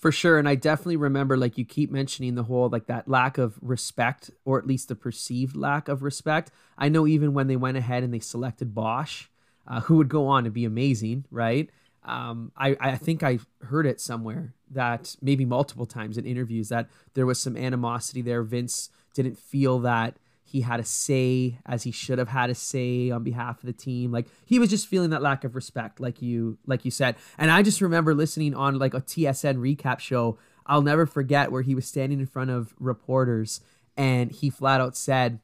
for 0.01 0.11
sure 0.11 0.37
and 0.37 0.49
i 0.49 0.55
definitely 0.55 0.97
remember 0.97 1.37
like 1.37 1.57
you 1.57 1.63
keep 1.63 1.91
mentioning 1.91 2.35
the 2.35 2.43
whole 2.43 2.67
like 2.69 2.87
that 2.87 3.07
lack 3.07 3.37
of 3.37 3.57
respect 3.61 4.31
or 4.43 4.57
at 4.57 4.67
least 4.67 4.87
the 4.87 4.95
perceived 4.95 5.55
lack 5.55 5.87
of 5.87 6.03
respect. 6.03 6.51
I 6.77 6.89
know 6.89 7.07
even 7.07 7.33
when 7.33 7.47
they 7.47 7.55
went 7.55 7.77
ahead 7.77 8.03
and 8.03 8.13
they 8.13 8.19
selected 8.19 8.73
bosh 8.73 9.29
uh, 9.67 9.81
who 9.81 9.95
would 9.97 10.09
go 10.09 10.27
on 10.27 10.43
to 10.43 10.49
be 10.49 10.65
amazing 10.65 11.25
right? 11.31 11.69
Um, 12.03 12.51
I, 12.57 12.75
I 12.79 12.97
think 12.97 13.21
i 13.21 13.37
heard 13.61 13.85
it 13.85 14.01
somewhere 14.01 14.55
that 14.71 15.15
maybe 15.21 15.45
multiple 15.45 15.85
times 15.85 16.17
in 16.17 16.25
interviews 16.25 16.69
that 16.69 16.89
there 17.13 17.27
was 17.27 17.39
some 17.39 17.55
animosity 17.55 18.23
there. 18.23 18.41
Vince 18.41 18.89
didn't 19.13 19.37
feel 19.37 19.77
that 19.79 20.17
he 20.51 20.61
had 20.61 20.79
a 20.79 20.83
say 20.83 21.57
as 21.65 21.83
he 21.83 21.91
should 21.91 22.19
have 22.19 22.27
had 22.27 22.49
a 22.49 22.55
say 22.55 23.09
on 23.09 23.23
behalf 23.23 23.59
of 23.59 23.67
the 23.67 23.73
team. 23.73 24.11
Like 24.11 24.27
he 24.45 24.59
was 24.59 24.69
just 24.69 24.87
feeling 24.87 25.11
that 25.11 25.21
lack 25.21 25.43
of 25.43 25.55
respect 25.55 25.99
like 25.99 26.21
you 26.21 26.57
like 26.65 26.83
you 26.83 26.91
said. 26.91 27.15
And 27.37 27.49
i 27.49 27.63
just 27.63 27.81
remember 27.81 28.13
listening 28.13 28.53
on 28.53 28.77
like 28.77 28.93
a 28.93 29.01
tsn 29.01 29.57
recap 29.57 29.99
show. 29.99 30.37
I'll 30.65 30.81
never 30.81 31.05
forget 31.05 31.51
where 31.51 31.61
he 31.61 31.73
was 31.73 31.87
standing 31.87 32.19
in 32.19 32.25
front 32.25 32.51
of 32.51 32.75
reporters 32.79 33.61
and 33.95 34.31
he 34.31 34.49
flat 34.49 34.81
out 34.81 34.97
said 34.97 35.39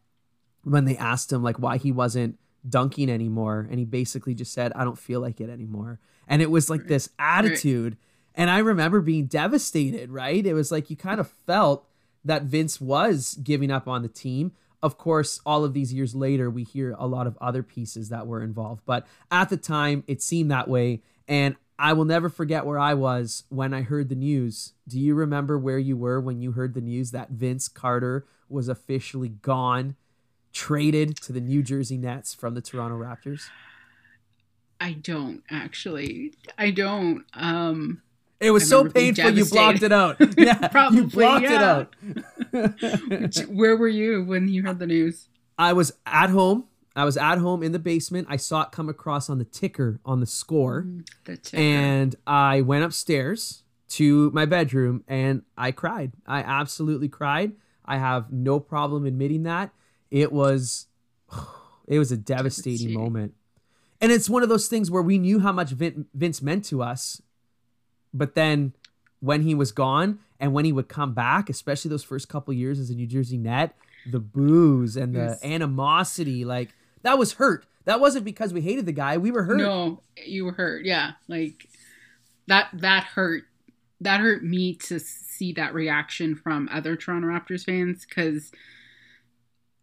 when 0.63 0.86
they 0.86 0.98
asked 0.98 1.32
him 1.32 1.41
like 1.41 1.58
why 1.58 1.78
he 1.78 1.91
wasn't 1.91 2.38
dunking 2.67 3.10
anymore 3.10 3.65
and 3.70 3.80
he 3.80 3.86
basically 3.86 4.34
just 4.34 4.52
said 4.52 4.74
i 4.76 4.84
don't 4.84 5.00
feel 5.00 5.22
like 5.22 5.39
it 5.39 5.50
anymore. 5.50 6.00
And 6.28 6.41
it 6.41 6.52
was 6.52 6.70
like 6.70 6.88
this 6.88 7.10
attitude. 7.17 7.96
And 8.36 8.50
i 8.50 8.58
remember 8.58 9.00
being 9.00 9.28
devastated 9.28 10.12
right? 10.12 10.46
It 10.46 10.54
was 10.54 10.72
like 10.72 10.89
you 10.89 10.98
kind 10.98 11.22
of 11.22 11.30
felt 11.30 11.88
that 12.26 12.43
vince 12.43 12.82
was 12.82 13.39
giving 13.41 13.72
up 13.72 13.88
on 13.88 14.02
the 14.02 14.10
team 14.10 14.52
of 14.84 14.98
course, 14.98 15.40
all 15.46 15.63
of 15.63 15.74
these 15.74 15.94
years 15.94 16.13
later, 16.13 16.50
we 16.50 16.63
hear 16.63 16.96
a 16.98 17.08
lot 17.08 17.28
of 17.28 17.38
other 17.42 17.63
pieces 17.63 18.10
that 18.10 18.28
were 18.28 18.42
involved. 18.42 18.84
But 18.86 19.08
at 19.32 19.50
the 19.50 19.58
time, 19.58 20.04
it 20.08 20.22
seemed 20.22 20.52
that 20.52 20.68
way. 20.68 21.02
And 21.28 21.56
I 21.80 21.94
will 21.94 22.06
never 22.06 22.30
forget 22.30 22.66
where 22.66 22.80
I 22.80 22.94
was 22.94 23.44
when 23.50 23.74
I 23.74 23.82
heard 23.82 24.10
the 24.10 24.16
news. 24.16 24.74
Do 24.88 25.00
you 25.00 25.16
remember 25.16 25.58
where 25.58 25.80
you 25.80 25.98
were 25.98 26.20
when 26.20 26.42
you 26.42 26.54
heard 26.54 26.74
the 26.74 26.82
news 26.82 27.12
that 27.12 27.30
Vince 27.30 27.68
Carter 27.68 28.26
was 28.50 28.68
officially 28.68 29.30
gone, 29.30 29.96
traded 30.54 31.18
to 31.18 31.34
the 31.34 31.42
New 31.42 31.62
Jersey 31.62 31.98
Nets 31.98 32.34
from 32.34 32.54
the 32.56 32.62
Toronto 32.62 32.98
Raptors? 32.98 33.50
I 34.80 34.94
don't 34.94 35.44
actually. 35.50 36.34
I 36.58 36.72
don't. 36.72 37.26
Um 37.34 38.02
it 38.40 38.52
was 38.52 38.70
so 38.70 38.88
painful 38.88 39.32
you 39.32 39.46
blocked 39.46 39.82
it 39.82 39.92
out. 39.92 40.18
Yeah, 40.38 40.68
Probably, 40.72 41.00
you 41.00 41.08
blocked 41.08 41.46
yeah. 41.46 41.56
it 41.56 41.63
out. 41.63 41.96
Where 43.48 43.78
were 43.78 43.88
you 43.88 44.24
when 44.24 44.48
you 44.48 44.63
heard 44.63 44.80
the 44.80 44.88
news? 44.88 45.30
I 45.58 45.74
was 45.74 45.93
at 46.06 46.30
home. 46.30 46.65
I 46.96 47.06
was 47.06 47.17
at 47.17 47.38
home 47.38 47.62
in 47.62 47.72
the 47.72 47.80
basement. 47.80 48.28
I 48.30 48.38
saw 48.38 48.63
it 48.63 48.72
come 48.72 48.89
across 48.89 49.30
on 49.30 49.38
the 49.38 49.46
ticker 49.46 50.00
on 50.04 50.20
the 50.20 50.26
score. 50.26 50.84
Mm, 50.84 51.08
the 51.26 51.38
ticker. 51.38 51.62
And 51.62 52.15
I 52.26 52.62
went 52.62 52.84
upstairs 52.84 53.63
to 53.89 54.32
my 54.32 54.46
bedroom 54.46 55.04
and 55.08 55.43
I 55.58 55.72
cried. 55.72 56.13
I 56.26 56.39
absolutely 56.39 57.08
cried. 57.08 57.54
I 57.86 57.98
have 57.98 58.32
no 58.32 58.60
problem 58.60 59.06
admitting 59.06 59.43
that. 59.43 59.72
It 60.10 60.32
was 60.32 60.88
it 61.88 62.00
was 62.00 62.12
a 62.12 62.17
devastating 62.17 62.93
moment. 62.93 63.34
And 64.00 64.12
it's 64.12 64.30
one 64.30 64.43
of 64.43 64.50
those 64.50 64.67
things 64.67 64.91
where 64.91 65.02
we 65.02 65.17
knew 65.17 65.39
how 65.39 65.52
much 65.52 65.72
Vince 65.72 66.41
meant 66.41 66.65
to 66.65 66.84
us 66.84 67.22
but 68.13 68.36
then 68.36 68.74
when 69.20 69.43
he 69.43 69.56
was 69.56 69.72
gone 69.72 70.20
and 70.39 70.54
when 70.54 70.65
he 70.65 70.71
would 70.71 70.88
come 70.88 71.13
back, 71.13 71.50
especially 71.50 71.89
those 71.89 72.04
first 72.04 72.30
couple 72.30 72.54
years 72.54 72.80
as 72.80 72.89
a 72.89 72.95
New 72.95 73.08
Jersey 73.08 73.38
Net, 73.38 73.76
the 74.10 74.19
boos 74.19 74.95
and 74.95 75.15
the 75.15 75.19
yes. 75.19 75.43
animosity, 75.43 76.45
like 76.45 76.69
that 77.04 77.17
was 77.17 77.34
hurt. 77.34 77.65
That 77.86 78.00
wasn't 78.00 78.26
because 78.26 78.54
we 78.54 78.62
hated 78.62 78.86
the 78.86 78.91
guy. 78.91 79.17
We 79.17 79.32
were 79.32 79.43
hurt. 79.43 79.58
No, 79.58 80.02
you 80.26 80.45
were 80.45 80.52
hurt. 80.52 80.86
Yeah. 80.86 81.12
Like 81.28 81.67
that 82.47 82.69
that 82.73 83.04
hurt. 83.04 83.43
That 84.02 84.19
hurt 84.19 84.43
me 84.43 84.76
to 84.76 85.00
see 85.00 85.54
that 85.54 85.73
reaction 85.73 86.36
from 86.36 86.69
other 86.71 86.95
Toronto 86.95 87.28
Raptors 87.28 87.65
fans 87.65 88.06
cuz 88.06 88.52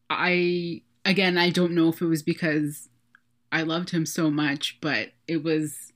I 0.09 0.83
again, 1.05 1.37
I 1.37 1.51
don't 1.51 1.73
know 1.73 1.88
if 1.88 2.01
it 2.01 2.07
was 2.07 2.23
because 2.23 2.88
I 3.51 3.62
loved 3.62 3.90
him 3.90 4.07
so 4.07 4.31
much, 4.31 4.79
but 4.81 5.11
it 5.27 5.43
was 5.43 5.93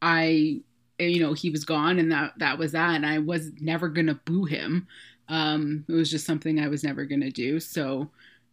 I 0.00 0.62
you 1.08 1.20
know 1.20 1.32
he 1.32 1.50
was 1.50 1.64
gone 1.64 1.98
and 1.98 2.10
that 2.12 2.34
that 2.38 2.58
was 2.58 2.72
that 2.72 2.94
and 2.94 3.06
I 3.06 3.18
was 3.18 3.50
never 3.60 3.88
gonna 3.88 4.20
boo 4.24 4.44
him. 4.44 4.86
Um, 5.28 5.84
it 5.88 5.92
was 5.92 6.10
just 6.10 6.26
something 6.26 6.58
I 6.58 6.68
was 6.68 6.84
never 6.84 7.04
gonna 7.04 7.30
do. 7.30 7.60
So 7.60 8.10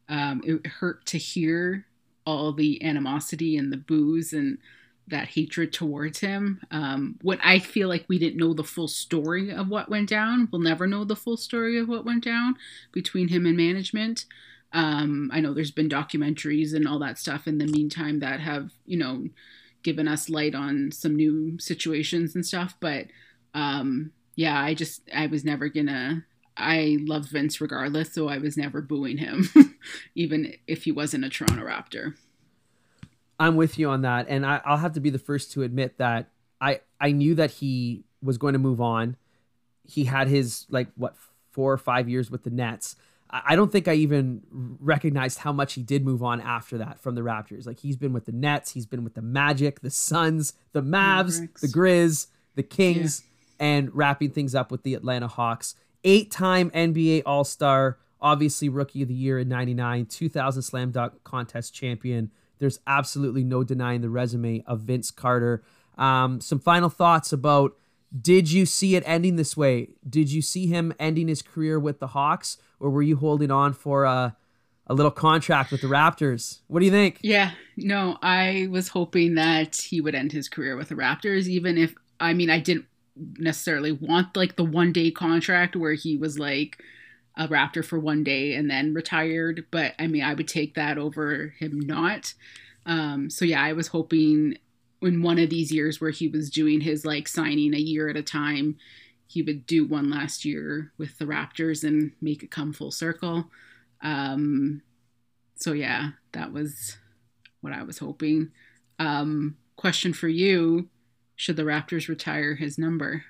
um, 0.07 0.41
it 0.45 0.65
hurt 0.67 1.05
to 1.07 1.17
hear 1.17 1.85
all 2.25 2.53
the 2.53 2.83
animosity 2.83 3.57
and 3.57 3.71
the 3.71 3.77
boos 3.77 4.33
and 4.33 4.57
that 5.09 5.27
hatred 5.29 5.73
towards 5.73 6.19
him. 6.19 6.61
Um, 6.71 7.17
when 7.21 7.39
I 7.41 7.59
feel 7.59 7.87
like 7.87 8.05
we 8.07 8.19
didn't 8.19 8.39
know 8.39 8.53
the 8.53 8.63
full 8.63 8.87
story 8.87 9.51
of 9.51 9.67
what 9.69 9.89
went 9.89 10.09
down, 10.09 10.47
we'll 10.51 10.61
never 10.61 10.87
know 10.87 11.03
the 11.03 11.15
full 11.15 11.37
story 11.37 11.77
of 11.79 11.87
what 11.89 12.05
went 12.05 12.23
down 12.23 12.55
between 12.91 13.27
him 13.27 13.45
and 13.45 13.57
management. 13.57 14.25
Um, 14.71 15.31
I 15.33 15.39
know 15.39 15.53
there's 15.53 15.71
been 15.71 15.89
documentaries 15.89 16.75
and 16.75 16.87
all 16.87 16.99
that 16.99 17.17
stuff 17.17 17.47
in 17.47 17.57
the 17.57 17.65
meantime 17.65 18.19
that 18.19 18.39
have, 18.39 18.71
you 18.85 18.97
know, 18.97 19.27
given 19.83 20.07
us 20.07 20.29
light 20.29 20.55
on 20.55 20.91
some 20.91 21.15
new 21.15 21.59
situations 21.59 22.35
and 22.35 22.45
stuff. 22.45 22.75
But 22.79 23.07
um, 23.53 24.11
yeah, 24.35 24.59
I 24.59 24.73
just, 24.73 25.01
I 25.13 25.27
was 25.27 25.43
never 25.43 25.69
gonna, 25.69 26.25
I 26.57 26.97
love 27.01 27.25
Vince 27.25 27.61
regardless, 27.61 28.13
so 28.13 28.27
I 28.27 28.37
was 28.37 28.57
never 28.57 28.81
booing 28.81 29.17
him, 29.17 29.49
even 30.15 30.53
if 30.67 30.83
he 30.83 30.91
wasn't 30.91 31.25
a 31.25 31.29
Toronto 31.29 31.63
Raptor. 31.63 32.15
I'm 33.39 33.55
with 33.55 33.79
you 33.79 33.89
on 33.89 34.01
that, 34.01 34.27
and 34.27 34.45
I, 34.45 34.61
will 34.67 34.77
have 34.77 34.93
to 34.93 34.99
be 34.99 35.09
the 35.09 35.19
first 35.19 35.53
to 35.53 35.63
admit 35.63 35.97
that 35.97 36.29
I 36.59 36.81
I 36.99 37.11
knew 37.13 37.35
that 37.35 37.51
he 37.51 38.03
was 38.21 38.37
going 38.37 38.53
to 38.53 38.59
move 38.59 38.81
on. 38.81 39.15
He 39.87 40.03
had 40.03 40.27
his 40.27 40.65
like 40.69 40.89
what 40.95 41.15
four 41.51 41.71
or 41.71 41.77
five 41.77 42.09
years 42.09 42.29
with 42.29 42.43
the 42.43 42.49
Nets. 42.49 42.95
I 43.29 43.55
don't 43.55 43.71
think 43.71 43.87
I 43.87 43.93
even 43.93 44.41
recognized 44.79 45.39
how 45.39 45.51
much 45.51 45.73
he 45.73 45.83
did 45.83 46.03
move 46.03 46.23
on 46.23 46.41
after 46.41 46.79
that 46.79 46.99
from 46.99 47.15
the 47.15 47.21
Raptors. 47.21 47.67
Like 47.67 47.79
he's 47.79 47.95
been 47.95 48.13
with 48.13 48.25
the 48.25 48.31
Nets, 48.31 48.71
he's 48.71 48.85
been 48.85 49.03
with 49.03 49.13
the 49.13 49.21
Magic, 49.21 49.81
the 49.81 49.91
Suns, 49.91 50.53
the 50.71 50.81
Mavs, 50.81 51.39
the 51.59 51.67
Grizz, 51.67 52.27
the 52.55 52.63
Kings, 52.63 53.21
yeah. 53.59 53.67
and 53.67 53.95
wrapping 53.95 54.31
things 54.31 54.55
up 54.55 54.71
with 54.71 54.83
the 54.83 54.95
Atlanta 54.95 55.27
Hawks. 55.27 55.75
Eight-time 56.03 56.71
NBA 56.71 57.23
All-Star, 57.25 57.99
obviously 58.21 58.67
Rookie 58.69 59.03
of 59.03 59.09
the 59.09 59.13
Year 59.13 59.37
in 59.37 59.47
'99, 59.47 60.07
2000 60.07 60.61
Slam 60.61 60.91
Dunk 60.91 61.23
Contest 61.23 61.73
champion 61.73 62.31
there's 62.59 62.79
absolutely 62.85 63.43
no 63.43 63.63
denying 63.63 64.01
the 64.01 64.09
resume 64.09 64.63
of 64.67 64.81
Vince 64.81 65.11
Carter. 65.11 65.63
Um, 65.97 66.39
some 66.39 66.59
final 66.59 66.89
thoughts 66.89 67.33
about 67.33 67.75
did 68.17 68.51
you 68.51 68.65
see 68.65 68.95
it 68.95 69.03
ending 69.05 69.35
this 69.35 69.55
way? 69.55 69.89
Did 70.07 70.31
you 70.31 70.41
see 70.41 70.67
him 70.67 70.93
ending 70.99 71.27
his 71.27 71.41
career 71.41 71.79
with 71.79 71.99
the 71.99 72.07
Hawks, 72.07 72.57
or 72.79 72.89
were 72.89 73.01
you 73.01 73.17
holding 73.17 73.51
on 73.51 73.73
for 73.73 74.05
a, 74.05 74.35
a 74.87 74.93
little 74.93 75.11
contract 75.11 75.71
with 75.71 75.81
the 75.81 75.87
Raptors? 75.87 76.59
What 76.67 76.79
do 76.79 76.85
you 76.85 76.91
think? 76.91 77.19
Yeah, 77.21 77.51
no, 77.77 78.17
I 78.21 78.67
was 78.71 78.89
hoping 78.89 79.35
that 79.35 79.75
he 79.75 80.01
would 80.01 80.15
end 80.15 80.31
his 80.31 80.49
career 80.49 80.75
with 80.75 80.89
the 80.89 80.95
Raptors, 80.95 81.47
even 81.47 81.77
if, 81.77 81.93
I 82.19 82.33
mean, 82.33 82.49
I 82.49 82.59
didn't 82.59 82.85
necessarily 83.37 83.91
want 83.91 84.35
like 84.35 84.55
the 84.55 84.63
one 84.63 84.91
day 84.91 85.11
contract 85.11 85.75
where 85.75 85.93
he 85.93 86.17
was 86.17 86.39
like, 86.39 86.83
a 87.39 87.47
Raptor 87.47 87.83
for 87.83 87.97
one 87.97 88.23
day 88.23 88.53
and 88.53 88.69
then 88.69 88.93
retired. 88.93 89.65
But 89.71 89.93
I 89.97 90.07
mean, 90.07 90.23
I 90.23 90.33
would 90.33 90.47
take 90.47 90.75
that 90.75 90.97
over 90.97 91.53
him 91.57 91.79
not. 91.79 92.33
Um, 92.85 93.29
so 93.29 93.45
yeah, 93.45 93.63
I 93.63 93.73
was 93.73 93.87
hoping 93.87 94.57
in 95.01 95.21
one 95.21 95.39
of 95.39 95.49
these 95.49 95.71
years 95.71 96.01
where 96.01 96.11
he 96.11 96.27
was 96.27 96.49
doing 96.49 96.81
his 96.81 97.05
like 97.05 97.27
signing 97.27 97.73
a 97.73 97.79
year 97.79 98.09
at 98.09 98.17
a 98.17 98.23
time, 98.23 98.77
he 99.27 99.41
would 99.41 99.65
do 99.65 99.85
one 99.85 100.09
last 100.09 100.43
year 100.43 100.91
with 100.97 101.17
the 101.17 101.25
Raptors 101.25 101.83
and 101.83 102.11
make 102.21 102.43
it 102.43 102.51
come 102.51 102.73
full 102.73 102.91
circle. 102.91 103.45
Um, 104.01 104.81
so 105.55 105.73
yeah, 105.73 106.11
that 106.31 106.51
was 106.51 106.97
what 107.61 107.73
I 107.73 107.83
was 107.83 107.99
hoping. 107.99 108.51
Um, 108.97 109.57
question 109.75 110.13
for 110.13 110.27
you: 110.27 110.89
Should 111.35 111.57
the 111.57 111.63
Raptors 111.63 112.07
retire 112.07 112.55
his 112.55 112.77
number? 112.77 113.25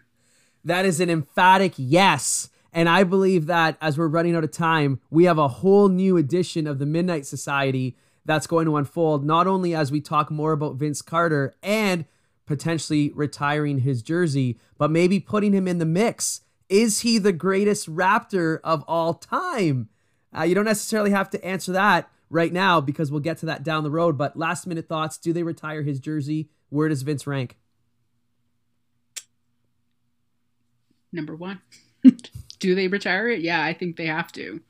That 0.63 0.85
is 0.85 0.99
an 0.99 1.09
emphatic 1.09 1.73
yes. 1.77 2.49
And 2.71 2.87
I 2.87 3.03
believe 3.03 3.47
that 3.47 3.77
as 3.81 3.97
we're 3.97 4.07
running 4.07 4.35
out 4.35 4.43
of 4.43 4.51
time, 4.51 4.99
we 5.09 5.23
have 5.23 5.39
a 5.39 5.47
whole 5.47 5.89
new 5.89 6.17
edition 6.17 6.67
of 6.67 6.77
the 6.77 6.85
Midnight 6.85 7.25
Society 7.25 7.97
that's 8.29 8.45
going 8.45 8.67
to 8.67 8.77
unfold, 8.77 9.25
not 9.25 9.47
only 9.47 9.73
as 9.73 9.91
we 9.91 9.99
talk 9.99 10.29
more 10.29 10.51
about 10.51 10.75
Vince 10.75 11.01
Carter 11.01 11.55
and 11.63 12.05
potentially 12.45 13.11
retiring 13.15 13.79
his 13.79 14.03
jersey, 14.03 14.59
but 14.77 14.91
maybe 14.91 15.19
putting 15.19 15.51
him 15.51 15.67
in 15.67 15.79
the 15.79 15.85
mix. 15.85 16.41
Is 16.69 16.99
he 16.99 17.17
the 17.17 17.33
greatest 17.33 17.89
Raptor 17.89 18.59
of 18.63 18.83
all 18.87 19.15
time? 19.15 19.89
Uh, 20.37 20.43
you 20.43 20.53
don't 20.53 20.65
necessarily 20.65 21.09
have 21.09 21.31
to 21.31 21.43
answer 21.43 21.71
that 21.71 22.07
right 22.29 22.53
now 22.53 22.79
because 22.79 23.09
we'll 23.09 23.19
get 23.19 23.39
to 23.39 23.47
that 23.47 23.63
down 23.63 23.83
the 23.83 23.89
road. 23.89 24.15
But 24.15 24.37
last 24.37 24.67
minute 24.67 24.87
thoughts 24.87 25.17
do 25.17 25.33
they 25.33 25.41
retire 25.41 25.81
his 25.81 25.99
jersey? 25.99 26.51
Where 26.69 26.87
does 26.87 27.01
Vince 27.01 27.25
rank? 27.25 27.57
Number 31.11 31.35
one. 31.35 31.61
do 32.59 32.75
they 32.75 32.87
retire 32.89 33.27
it? 33.29 33.41
Yeah, 33.41 33.63
I 33.63 33.73
think 33.73 33.97
they 33.97 34.05
have 34.05 34.31
to. 34.33 34.61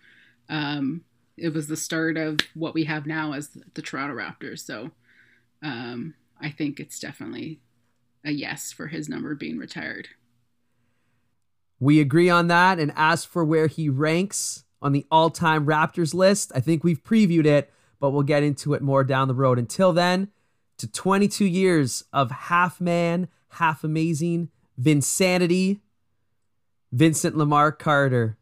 Um, 0.47 1.03
it 1.41 1.54
was 1.54 1.67
the 1.67 1.78
start 1.78 2.17
of 2.17 2.39
what 2.54 2.73
we 2.73 2.86
have 2.86 3.06
now 3.06 3.34
as 3.34 3.49
the 3.73 3.82
Toronto 3.82 4.15
Raptors. 4.15 4.60
So 4.60 4.91
um, 5.62 6.13
I 6.39 6.49
think 6.49 6.80
it's 6.80 6.99
definitely 6.99 7.60
a 8.23 8.32
yes 8.32 8.71
for 8.71 8.88
his 8.88 9.10
number 9.10 9.36
being 9.36 9.58
retired. 9.58 10.10
We 11.80 11.99
agree 11.99 12.30
on 12.30 12.47
that. 12.47 12.80
And 12.80 12.91
as 12.95 13.23
for 13.25 13.45
where 13.45 13.67
he 13.67 13.89
ranks 13.89 14.65
on 14.82 14.91
the 14.91 15.06
all 15.10 15.30
time 15.30 15.65
Raptors 15.65 16.13
list, 16.13 16.52
I 16.54 16.60
think 16.60 16.84
we've 16.84 17.04
previewed 17.04 17.45
it, 17.45 17.71
but 17.99 18.12
we'll 18.12 18.23
get 18.23 18.43
into 18.43 18.73
it 18.73 18.82
more 18.82 19.04
down 19.04 19.28
the 19.28 19.34
road. 19.34 19.58
Until 19.58 19.93
then, 19.93 20.30
to 20.78 20.88
22 20.88 21.45
years 21.45 22.04
of 22.13 22.32
half 22.32 22.80
man, 22.80 23.28
half 23.49 23.84
amazing 23.84 24.49
Vinsanity 24.82 25.80
Vincent 26.91 27.38
Lamar 27.38 27.71
Carter, 27.71 28.38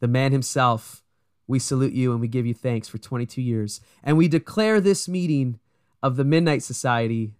the 0.00 0.08
man 0.08 0.32
himself, 0.32 1.01
we 1.46 1.58
salute 1.58 1.92
you 1.92 2.12
and 2.12 2.20
we 2.20 2.28
give 2.28 2.46
you 2.46 2.54
thanks 2.54 2.88
for 2.88 2.98
22 2.98 3.42
years. 3.42 3.80
And 4.02 4.16
we 4.16 4.28
declare 4.28 4.80
this 4.80 5.08
meeting 5.08 5.58
of 6.02 6.16
the 6.16 6.24
Midnight 6.24 6.62
Society 6.62 7.34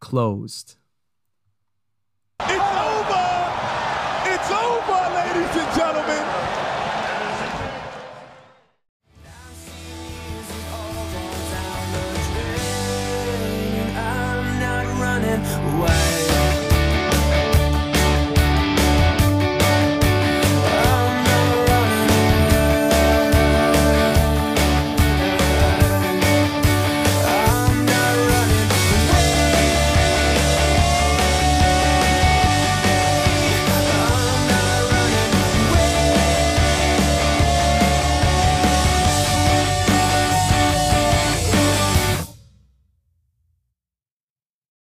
closed. 0.00 0.76
It's 2.40 2.50
over! 2.50 3.52
It's 4.26 4.50
over, 4.50 5.14
ladies 5.14 5.56
and 5.56 5.76
gentlemen! 5.76 6.01